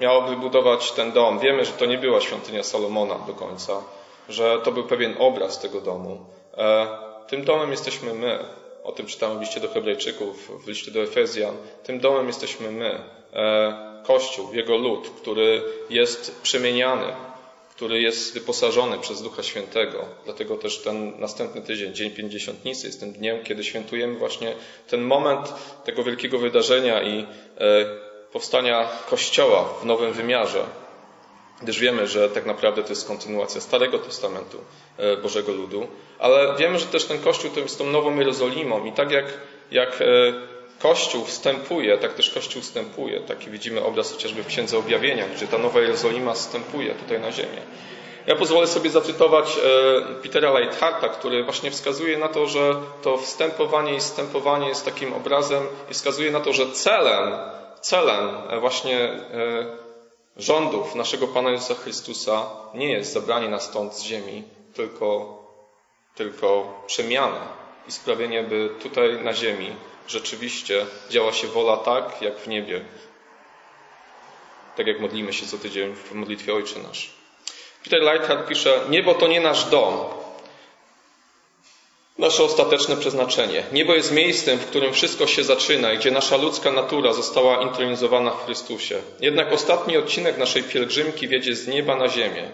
Miał 0.00 0.26
wybudować 0.26 0.92
ten 0.92 1.12
dom. 1.12 1.38
Wiemy, 1.38 1.64
że 1.64 1.72
to 1.72 1.86
nie 1.86 1.98
była 1.98 2.20
świątynia 2.20 2.62
Salomona 2.62 3.14
do 3.14 3.34
końca, 3.34 3.82
że 4.28 4.60
to 4.60 4.72
był 4.72 4.84
pewien 4.84 5.14
obraz 5.18 5.60
tego 5.60 5.80
domu. 5.80 6.26
E, 6.56 6.86
tym 7.28 7.44
domem 7.44 7.70
jesteśmy 7.70 8.14
my. 8.14 8.44
O 8.84 8.92
tym 8.92 9.06
czytamy 9.06 9.38
w 9.38 9.40
liście 9.40 9.60
do 9.60 9.68
Hebrajczyków, 9.68 10.64
w 10.64 10.68
liście 10.68 10.90
do 10.90 11.02
Efezjan. 11.02 11.56
Tym 11.84 12.00
domem 12.00 12.26
jesteśmy 12.26 12.70
my. 12.70 13.00
E, 13.32 14.02
Kościół, 14.06 14.54
jego 14.54 14.76
lud, 14.76 15.10
który 15.10 15.62
jest 15.90 16.40
przemieniany 16.42 17.12
który 17.76 18.02
jest 18.02 18.34
wyposażony 18.34 18.98
przez 18.98 19.22
Ducha 19.22 19.42
Świętego. 19.42 20.04
Dlatego 20.24 20.56
też 20.56 20.78
ten 20.78 21.20
następny 21.20 21.62
tydzień, 21.62 21.94
Dzień 21.94 22.10
Pięćdziesiątnicy, 22.10 22.86
jest 22.86 23.00
tym 23.00 23.12
dniem, 23.12 23.44
kiedy 23.44 23.64
świętujemy 23.64 24.18
właśnie 24.18 24.54
ten 24.88 25.02
moment 25.02 25.52
tego 25.84 26.04
wielkiego 26.04 26.38
wydarzenia 26.38 27.02
i 27.02 27.20
e, 27.20 27.26
powstania 28.32 28.88
Kościoła 29.10 29.64
w 29.82 29.84
nowym 29.84 30.12
wymiarze, 30.12 30.64
gdyż 31.62 31.78
wiemy, 31.78 32.06
że 32.06 32.28
tak 32.28 32.46
naprawdę 32.46 32.82
to 32.82 32.88
jest 32.88 33.08
kontynuacja 33.08 33.60
Starego 33.60 33.98
Testamentu 33.98 34.58
e, 34.98 35.16
Bożego 35.16 35.52
Ludu, 35.52 35.86
ale 36.18 36.56
wiemy, 36.58 36.78
że 36.78 36.86
też 36.86 37.04
ten 37.04 37.18
Kościół 37.18 37.50
to 37.50 37.60
jest 37.60 37.78
tą 37.78 37.84
nową 37.84 38.16
Jerozolimą 38.16 38.84
i 38.84 38.92
tak 38.92 39.10
jak, 39.10 39.24
jak 39.70 40.00
e, 40.00 40.04
Kościół 40.78 41.24
wstępuje, 41.24 41.98
tak 41.98 42.14
też 42.14 42.30
Kościół 42.30 42.62
wstępuje. 42.62 43.20
Taki 43.20 43.50
widzimy 43.50 43.84
obraz 43.84 44.12
chociażby 44.12 44.42
w 44.42 44.46
Księdze 44.46 44.78
Objawienia, 44.78 45.24
gdzie 45.36 45.46
ta 45.46 45.58
nowa 45.58 45.80
Jerozolima 45.80 46.34
wstępuje 46.34 46.94
tutaj 46.94 47.20
na 47.20 47.32
ziemię. 47.32 47.62
Ja 48.26 48.36
pozwolę 48.36 48.66
sobie 48.66 48.90
zacytować 48.90 49.58
e, 49.58 50.22
Petera 50.22 50.50
Leitharta, 50.52 51.08
który 51.08 51.44
właśnie 51.44 51.70
wskazuje 51.70 52.18
na 52.18 52.28
to, 52.28 52.46
że 52.46 52.74
to 53.02 53.18
wstępowanie 53.18 53.94
i 53.94 54.00
wstępowanie 54.00 54.68
jest 54.68 54.84
takim 54.84 55.12
obrazem 55.12 55.62
i 55.90 55.94
wskazuje 55.94 56.30
na 56.30 56.40
to, 56.40 56.52
że 56.52 56.70
celem, 56.72 57.32
celem 57.80 58.30
właśnie 58.60 59.10
rządów 60.36 60.94
naszego 60.94 61.28
Pana 61.28 61.50
Jezusa 61.50 61.74
Chrystusa 61.74 62.50
nie 62.74 62.92
jest 62.92 63.12
zabranie 63.12 63.48
nas 63.48 63.64
stąd 63.64 63.94
z 63.94 64.02
ziemi, 64.02 64.44
tylko, 64.74 65.38
tylko 66.14 66.80
przemiana 66.86 67.48
i 67.88 67.92
sprawienie, 67.92 68.42
by 68.42 68.70
tutaj 68.82 69.24
na 69.24 69.34
ziemi 69.34 69.76
rzeczywiście 70.08 70.86
działa 71.10 71.32
się 71.32 71.46
wola 71.46 71.76
tak, 71.76 72.22
jak 72.22 72.38
w 72.38 72.48
niebie. 72.48 72.84
Tak 74.76 74.86
jak 74.86 75.00
modlimy 75.00 75.32
się 75.32 75.46
co 75.46 75.58
tydzień 75.58 75.94
w 75.94 76.12
modlitwie 76.12 76.54
Ojcze 76.54 76.78
Nasz. 76.78 77.10
Peter 77.84 78.00
Lighthart 78.00 78.48
pisze, 78.48 78.80
niebo 78.88 79.14
to 79.14 79.26
nie 79.26 79.40
nasz 79.40 79.64
dom, 79.64 80.06
nasze 82.18 82.44
ostateczne 82.44 82.96
przeznaczenie. 82.96 83.64
Niebo 83.72 83.94
jest 83.94 84.12
miejscem, 84.12 84.58
w 84.58 84.66
którym 84.66 84.92
wszystko 84.92 85.26
się 85.26 85.44
zaczyna 85.44 85.92
i 85.92 85.98
gdzie 85.98 86.10
nasza 86.10 86.36
ludzka 86.36 86.72
natura 86.72 87.12
została 87.12 87.62
intronizowana 87.62 88.30
w 88.30 88.44
Chrystusie. 88.44 89.02
Jednak 89.20 89.52
ostatni 89.52 89.96
odcinek 89.96 90.38
naszej 90.38 90.62
pielgrzymki 90.62 91.28
wiedzie 91.28 91.54
z 91.54 91.68
nieba 91.68 91.96
na 91.96 92.08
ziemię. 92.08 92.50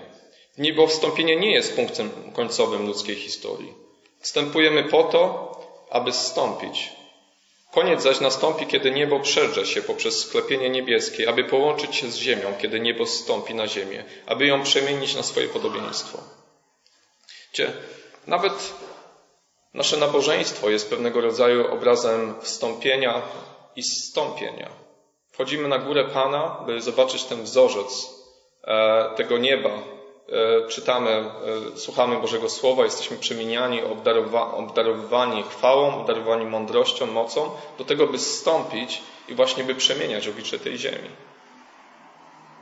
Niebo 0.59 0.87
wstąpienie 0.87 1.37
nie 1.37 1.53
jest 1.53 1.77
punktem 1.77 2.11
końcowym 2.33 2.87
ludzkiej 2.87 3.17
historii. 3.17 3.75
Wstępujemy 4.21 4.85
po 4.85 5.03
to, 5.03 5.53
aby 5.91 6.13
zstąpić. 6.13 6.89
Koniec 7.73 8.03
zaś 8.03 8.21
nastąpi, 8.21 8.67
kiedy 8.67 8.91
niebo 8.91 9.21
przedrze 9.21 9.67
się 9.67 9.83
poprzez 9.83 10.21
sklepienie 10.21 10.71
niebieskie, 10.71 11.29
aby 11.29 11.45
połączyć 11.45 11.97
się 11.97 12.11
z 12.11 12.17
ziemią, 12.17 12.55
kiedy 12.61 12.81
niebo 12.81 13.07
zstąpi 13.07 13.55
na 13.55 13.67
ziemię, 13.67 14.05
aby 14.27 14.47
ją 14.47 14.63
przemienić 14.63 15.15
na 15.15 15.23
swoje 15.23 15.49
podobieństwo. 15.49 16.19
Gdzie 17.53 17.73
nawet 18.27 18.53
Nasze 19.75 19.97
nabożeństwo 19.97 20.71
jest 20.71 20.91
pewnego 20.91 21.21
rodzaju 21.21 21.73
obrazem 21.75 22.35
wstąpienia 22.41 23.23
i 23.77 23.83
zstąpienia. 23.83 24.71
Wchodzimy 25.33 25.69
na 25.69 25.79
górę 25.79 26.05
Pana, 26.05 26.63
by 26.67 26.81
zobaczyć 26.81 27.25
ten 27.25 27.43
wzorzec 27.43 28.15
e, 28.65 29.15
tego 29.17 29.39
nieba. 29.39 29.71
E, 29.71 30.69
czytamy, 30.69 31.11
e, 31.11 31.33
słuchamy 31.77 32.21
Bożego 32.21 32.49
Słowa, 32.49 32.85
jesteśmy 32.85 33.17
przemieniani, 33.17 33.83
obdarowani 34.57 35.43
chwałą, 35.43 36.01
obdarowani 36.01 36.47
mądrością, 36.47 37.07
mocą, 37.07 37.51
do 37.79 37.85
tego, 37.85 38.07
by 38.07 38.19
zstąpić 38.19 39.03
i 39.29 39.35
właśnie 39.35 39.65
by 39.65 39.75
przemieniać 39.75 40.29
oblicze 40.29 40.59
tej 40.59 40.79
ziemi. 40.79 41.11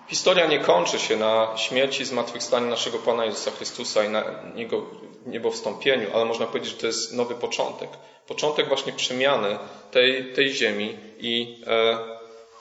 Historia 0.08 0.46
nie 0.46 0.58
kończy 0.58 0.98
się 0.98 1.16
na 1.16 1.56
śmierci 1.56 2.04
zmartwychwstaniu 2.04 2.66
naszego 2.66 2.98
Pana 2.98 3.24
Jezusa 3.24 3.50
Chrystusa 3.50 4.04
i 4.04 4.08
na 4.08 4.24
Niego 4.54 4.82
niebowstąpieniu, 5.26 6.08
ale 6.14 6.24
można 6.24 6.46
powiedzieć, 6.46 6.70
że 6.70 6.76
to 6.76 6.86
jest 6.86 7.12
nowy 7.12 7.34
początek. 7.34 7.90
Początek 8.26 8.68
właśnie 8.68 8.92
przemiany 8.92 9.58
tej, 9.90 10.32
tej 10.32 10.54
ziemi 10.54 10.96
i 11.18 11.62
e, 11.66 11.98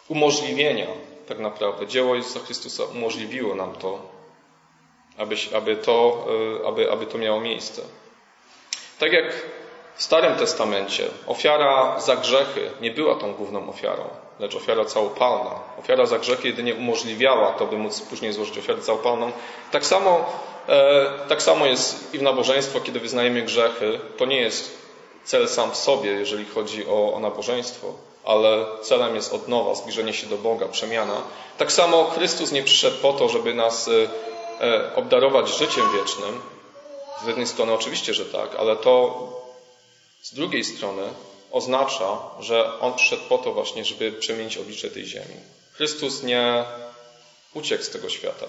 umożliwienia 0.08 0.88
tak 1.28 1.40
naprawdę. 1.40 1.88
Dzieło 1.88 2.16
Jezusa 2.16 2.40
Chrystusa 2.40 2.84
umożliwiło 2.84 3.56
nam 3.56 3.76
to, 3.76 4.02
aby, 5.18 5.36
aby, 5.56 5.76
to, 5.76 6.28
e, 6.64 6.68
aby, 6.68 6.92
aby 6.92 7.06
to 7.06 7.18
miało 7.18 7.42
miejsce. 7.42 7.82
Tak 9.00 9.14
jak 9.14 9.26
w 9.98 10.04
Starym 10.04 10.36
Testamencie 10.36 11.08
ofiara 11.28 12.00
za 12.00 12.16
grzechy 12.16 12.72
nie 12.82 12.92
była 12.92 13.16
tą 13.16 13.34
główną 13.34 13.70
ofiarą, 13.70 14.04
lecz 14.40 14.56
ofiara 14.56 14.86
całopalna. 14.86 15.52
Ofiara 15.80 16.06
za 16.06 16.20
grzechy 16.20 16.48
jedynie 16.48 16.76
umożliwiała 16.76 17.52
to, 17.52 17.66
by 17.66 17.78
móc 17.78 18.02
później 18.02 18.34
złożyć 18.34 18.58
ofiarę 18.58 18.82
całopalną. 18.82 19.32
Tak 19.72 19.86
samo, 19.86 20.26
e, 20.70 21.06
tak 21.30 21.42
samo 21.42 21.66
jest 21.66 22.14
i 22.16 22.18
w 22.18 22.22
nabożeństwo, 22.22 22.80
kiedy 22.82 23.00
wyznajemy 23.00 23.42
grzechy. 23.42 24.00
To 24.18 24.26
nie 24.26 24.42
jest 24.42 24.78
cel 25.24 25.48
sam 25.48 25.72
w 25.72 25.78
sobie, 25.78 26.12
jeżeli 26.12 26.46
chodzi 26.46 26.88
o, 26.88 27.14
o 27.14 27.20
nabożeństwo, 27.20 27.94
ale 28.26 28.66
celem 28.82 29.16
jest 29.16 29.34
odnowa, 29.34 29.76
zbliżenie 29.76 30.14
się 30.14 30.28
do 30.28 30.38
Boga, 30.38 30.68
przemiana. 30.68 31.22
Tak 31.58 31.72
samo 31.72 32.04
Chrystus 32.04 32.52
nie 32.52 32.64
przyszedł 32.64 32.98
po 33.02 33.14
to, 33.14 33.30
żeby 33.30 33.54
nas 33.54 33.88
e, 33.88 33.92
e 34.66 34.96
obdarować 34.96 35.50
życiem 35.50 35.84
wiecznym. 35.98 36.42
Z 37.24 37.28
jednej 37.28 37.48
strony 37.48 37.74
oczywiście, 37.74 38.14
że 38.14 38.26
tak, 38.26 38.56
ale 38.60 38.76
to 38.76 39.47
z 40.28 40.34
drugiej 40.34 40.64
strony 40.64 41.04
oznacza, 41.52 42.20
że 42.40 42.80
On 42.80 42.94
przyszedł 42.94 43.24
po 43.30 43.38
to 43.38 43.54
właśnie, 43.54 43.86
żeby 43.86 44.12
przemienić 44.12 44.58
oblicze 44.58 44.92
tej 44.92 45.06
ziemi. 45.06 45.36
Chrystus 45.74 46.24
nie 46.24 46.64
uciekł 47.54 47.84
z 47.84 47.90
tego 47.90 48.10
świata. 48.10 48.46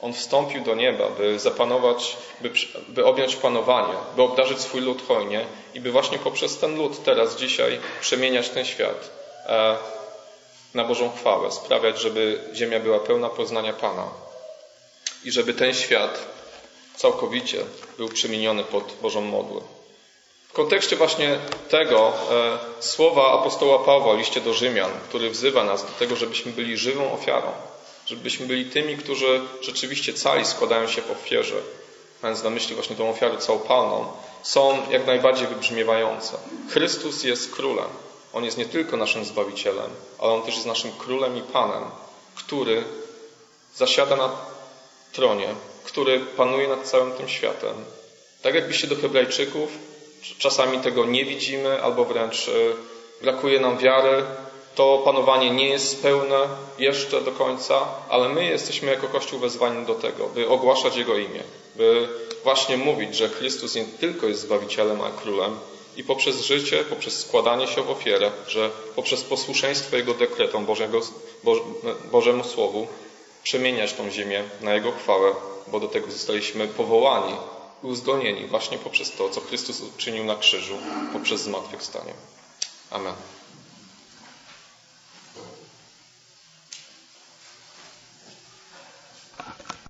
On 0.00 0.12
wstąpił 0.12 0.64
do 0.64 0.74
nieba, 0.74 1.10
by 1.10 1.38
zapanować, 1.38 2.16
by, 2.40 2.50
by 2.88 3.04
objąć 3.04 3.36
panowanie, 3.36 3.94
by 4.16 4.22
obdarzyć 4.22 4.60
swój 4.60 4.80
lud 4.80 5.06
hojnie 5.08 5.46
i 5.74 5.80
by 5.80 5.92
właśnie 5.92 6.18
poprzez 6.18 6.58
ten 6.58 6.76
lud 6.76 7.04
teraz, 7.04 7.36
dzisiaj 7.36 7.80
przemieniać 8.00 8.48
ten 8.48 8.64
świat 8.64 9.10
e, 9.46 9.76
na 10.74 10.84
Bożą 10.84 11.12
chwałę, 11.16 11.52
sprawiać, 11.52 12.00
żeby 12.00 12.40
ziemia 12.54 12.80
była 12.80 13.00
pełna 13.00 13.28
poznania 13.28 13.72
Pana 13.72 14.10
i 15.24 15.32
żeby 15.32 15.54
ten 15.54 15.74
świat 15.74 16.26
całkowicie 16.96 17.64
był 17.98 18.08
przemieniony 18.08 18.64
pod 18.64 18.96
Bożą 19.02 19.20
modłę. 19.20 19.60
W 20.52 20.54
kontekście 20.54 20.96
właśnie 20.96 21.38
tego 21.68 22.12
e, 22.30 22.58
słowa 22.82 23.40
apostoła 23.40 23.78
Pawła 23.78 24.14
liście 24.14 24.40
do 24.40 24.54
Rzymian, 24.54 24.90
który 25.08 25.30
wzywa 25.30 25.64
nas 25.64 25.82
do 25.82 25.92
tego, 25.98 26.16
żebyśmy 26.16 26.52
byli 26.52 26.76
żywą 26.76 27.12
ofiarą, 27.12 27.52
żebyśmy 28.06 28.46
byli 28.46 28.64
tymi, 28.64 28.96
którzy 28.96 29.40
rzeczywiście 29.60 30.12
cali 30.12 30.44
składają 30.44 30.88
się 30.88 31.02
w 31.02 31.10
ofierze, 31.10 31.56
mając 32.22 32.42
na 32.42 32.50
myśli 32.50 32.74
właśnie 32.74 32.96
tą 32.96 33.10
ofiarę 33.10 33.38
całopalną, 33.38 34.06
są 34.42 34.90
jak 34.90 35.06
najbardziej 35.06 35.46
wybrzmiewające. 35.46 36.36
Chrystus 36.70 37.24
jest 37.24 37.52
królem. 37.54 37.88
On 38.32 38.44
jest 38.44 38.58
nie 38.58 38.66
tylko 38.66 38.96
naszym 38.96 39.24
Zbawicielem, 39.24 39.90
ale 40.18 40.32
On 40.32 40.42
też 40.42 40.54
jest 40.54 40.66
naszym 40.66 40.92
królem 40.92 41.36
i 41.36 41.42
Panem, 41.42 41.84
który 42.34 42.84
zasiada 43.76 44.16
na 44.16 44.30
tronie, 45.12 45.48
który 45.84 46.20
panuje 46.20 46.68
nad 46.68 46.82
całym 46.82 47.12
tym 47.12 47.28
światem. 47.28 47.74
Tak 48.42 48.54
jakbyście 48.54 48.86
do 48.86 48.96
Hebrajczyków 48.96 49.91
czasami 50.38 50.78
tego 50.78 51.04
nie 51.04 51.24
widzimy, 51.24 51.82
albo 51.82 52.04
wręcz 52.04 52.48
e, 52.48 52.52
brakuje 53.22 53.60
nam 53.60 53.78
wiary, 53.78 54.24
to 54.74 55.02
panowanie 55.04 55.50
nie 55.50 55.68
jest 55.68 56.02
pełne 56.02 56.48
jeszcze 56.78 57.20
do 57.20 57.32
końca, 57.32 57.88
ale 58.08 58.28
my 58.28 58.44
jesteśmy 58.44 58.90
jako 58.90 59.08
Kościół 59.08 59.38
wezwani 59.38 59.86
do 59.86 59.94
tego, 59.94 60.26
by 60.26 60.48
ogłaszać 60.48 60.96
Jego 60.96 61.18
imię, 61.18 61.42
by 61.76 62.08
właśnie 62.44 62.76
mówić, 62.76 63.16
że 63.16 63.28
Chrystus 63.28 63.74
nie 63.74 63.84
tylko 63.84 64.26
jest 64.26 64.40
Zbawicielem, 64.40 65.00
a 65.00 65.10
Królem 65.10 65.56
i 65.96 66.04
poprzez 66.04 66.40
życie, 66.40 66.84
poprzez 66.84 67.20
składanie 67.20 67.66
się 67.66 67.82
w 67.82 67.90
ofierę, 67.90 68.30
że 68.48 68.70
poprzez 68.96 69.22
posłuszeństwo 69.22 69.96
Jego 69.96 70.14
dekretom 70.14 70.66
Bożego, 70.66 71.00
Bo, 71.44 71.56
Bożemu 72.12 72.44
Słowu 72.44 72.86
przemieniać 73.42 73.92
tą 73.92 74.10
ziemię 74.10 74.44
na 74.60 74.74
Jego 74.74 74.92
chwałę, 74.92 75.32
bo 75.66 75.80
do 75.80 75.88
tego 75.88 76.10
zostaliśmy 76.10 76.68
powołani 76.68 77.34
uzdolnieni 77.82 78.46
właśnie 78.46 78.78
poprzez 78.78 79.16
to, 79.16 79.28
co 79.28 79.40
Chrystus 79.40 79.80
uczynił 79.80 80.24
na 80.24 80.36
krzyżu, 80.36 80.78
poprzez 81.12 81.42
zmartwychwstanie. 81.42 82.14
Amen. 82.90 83.14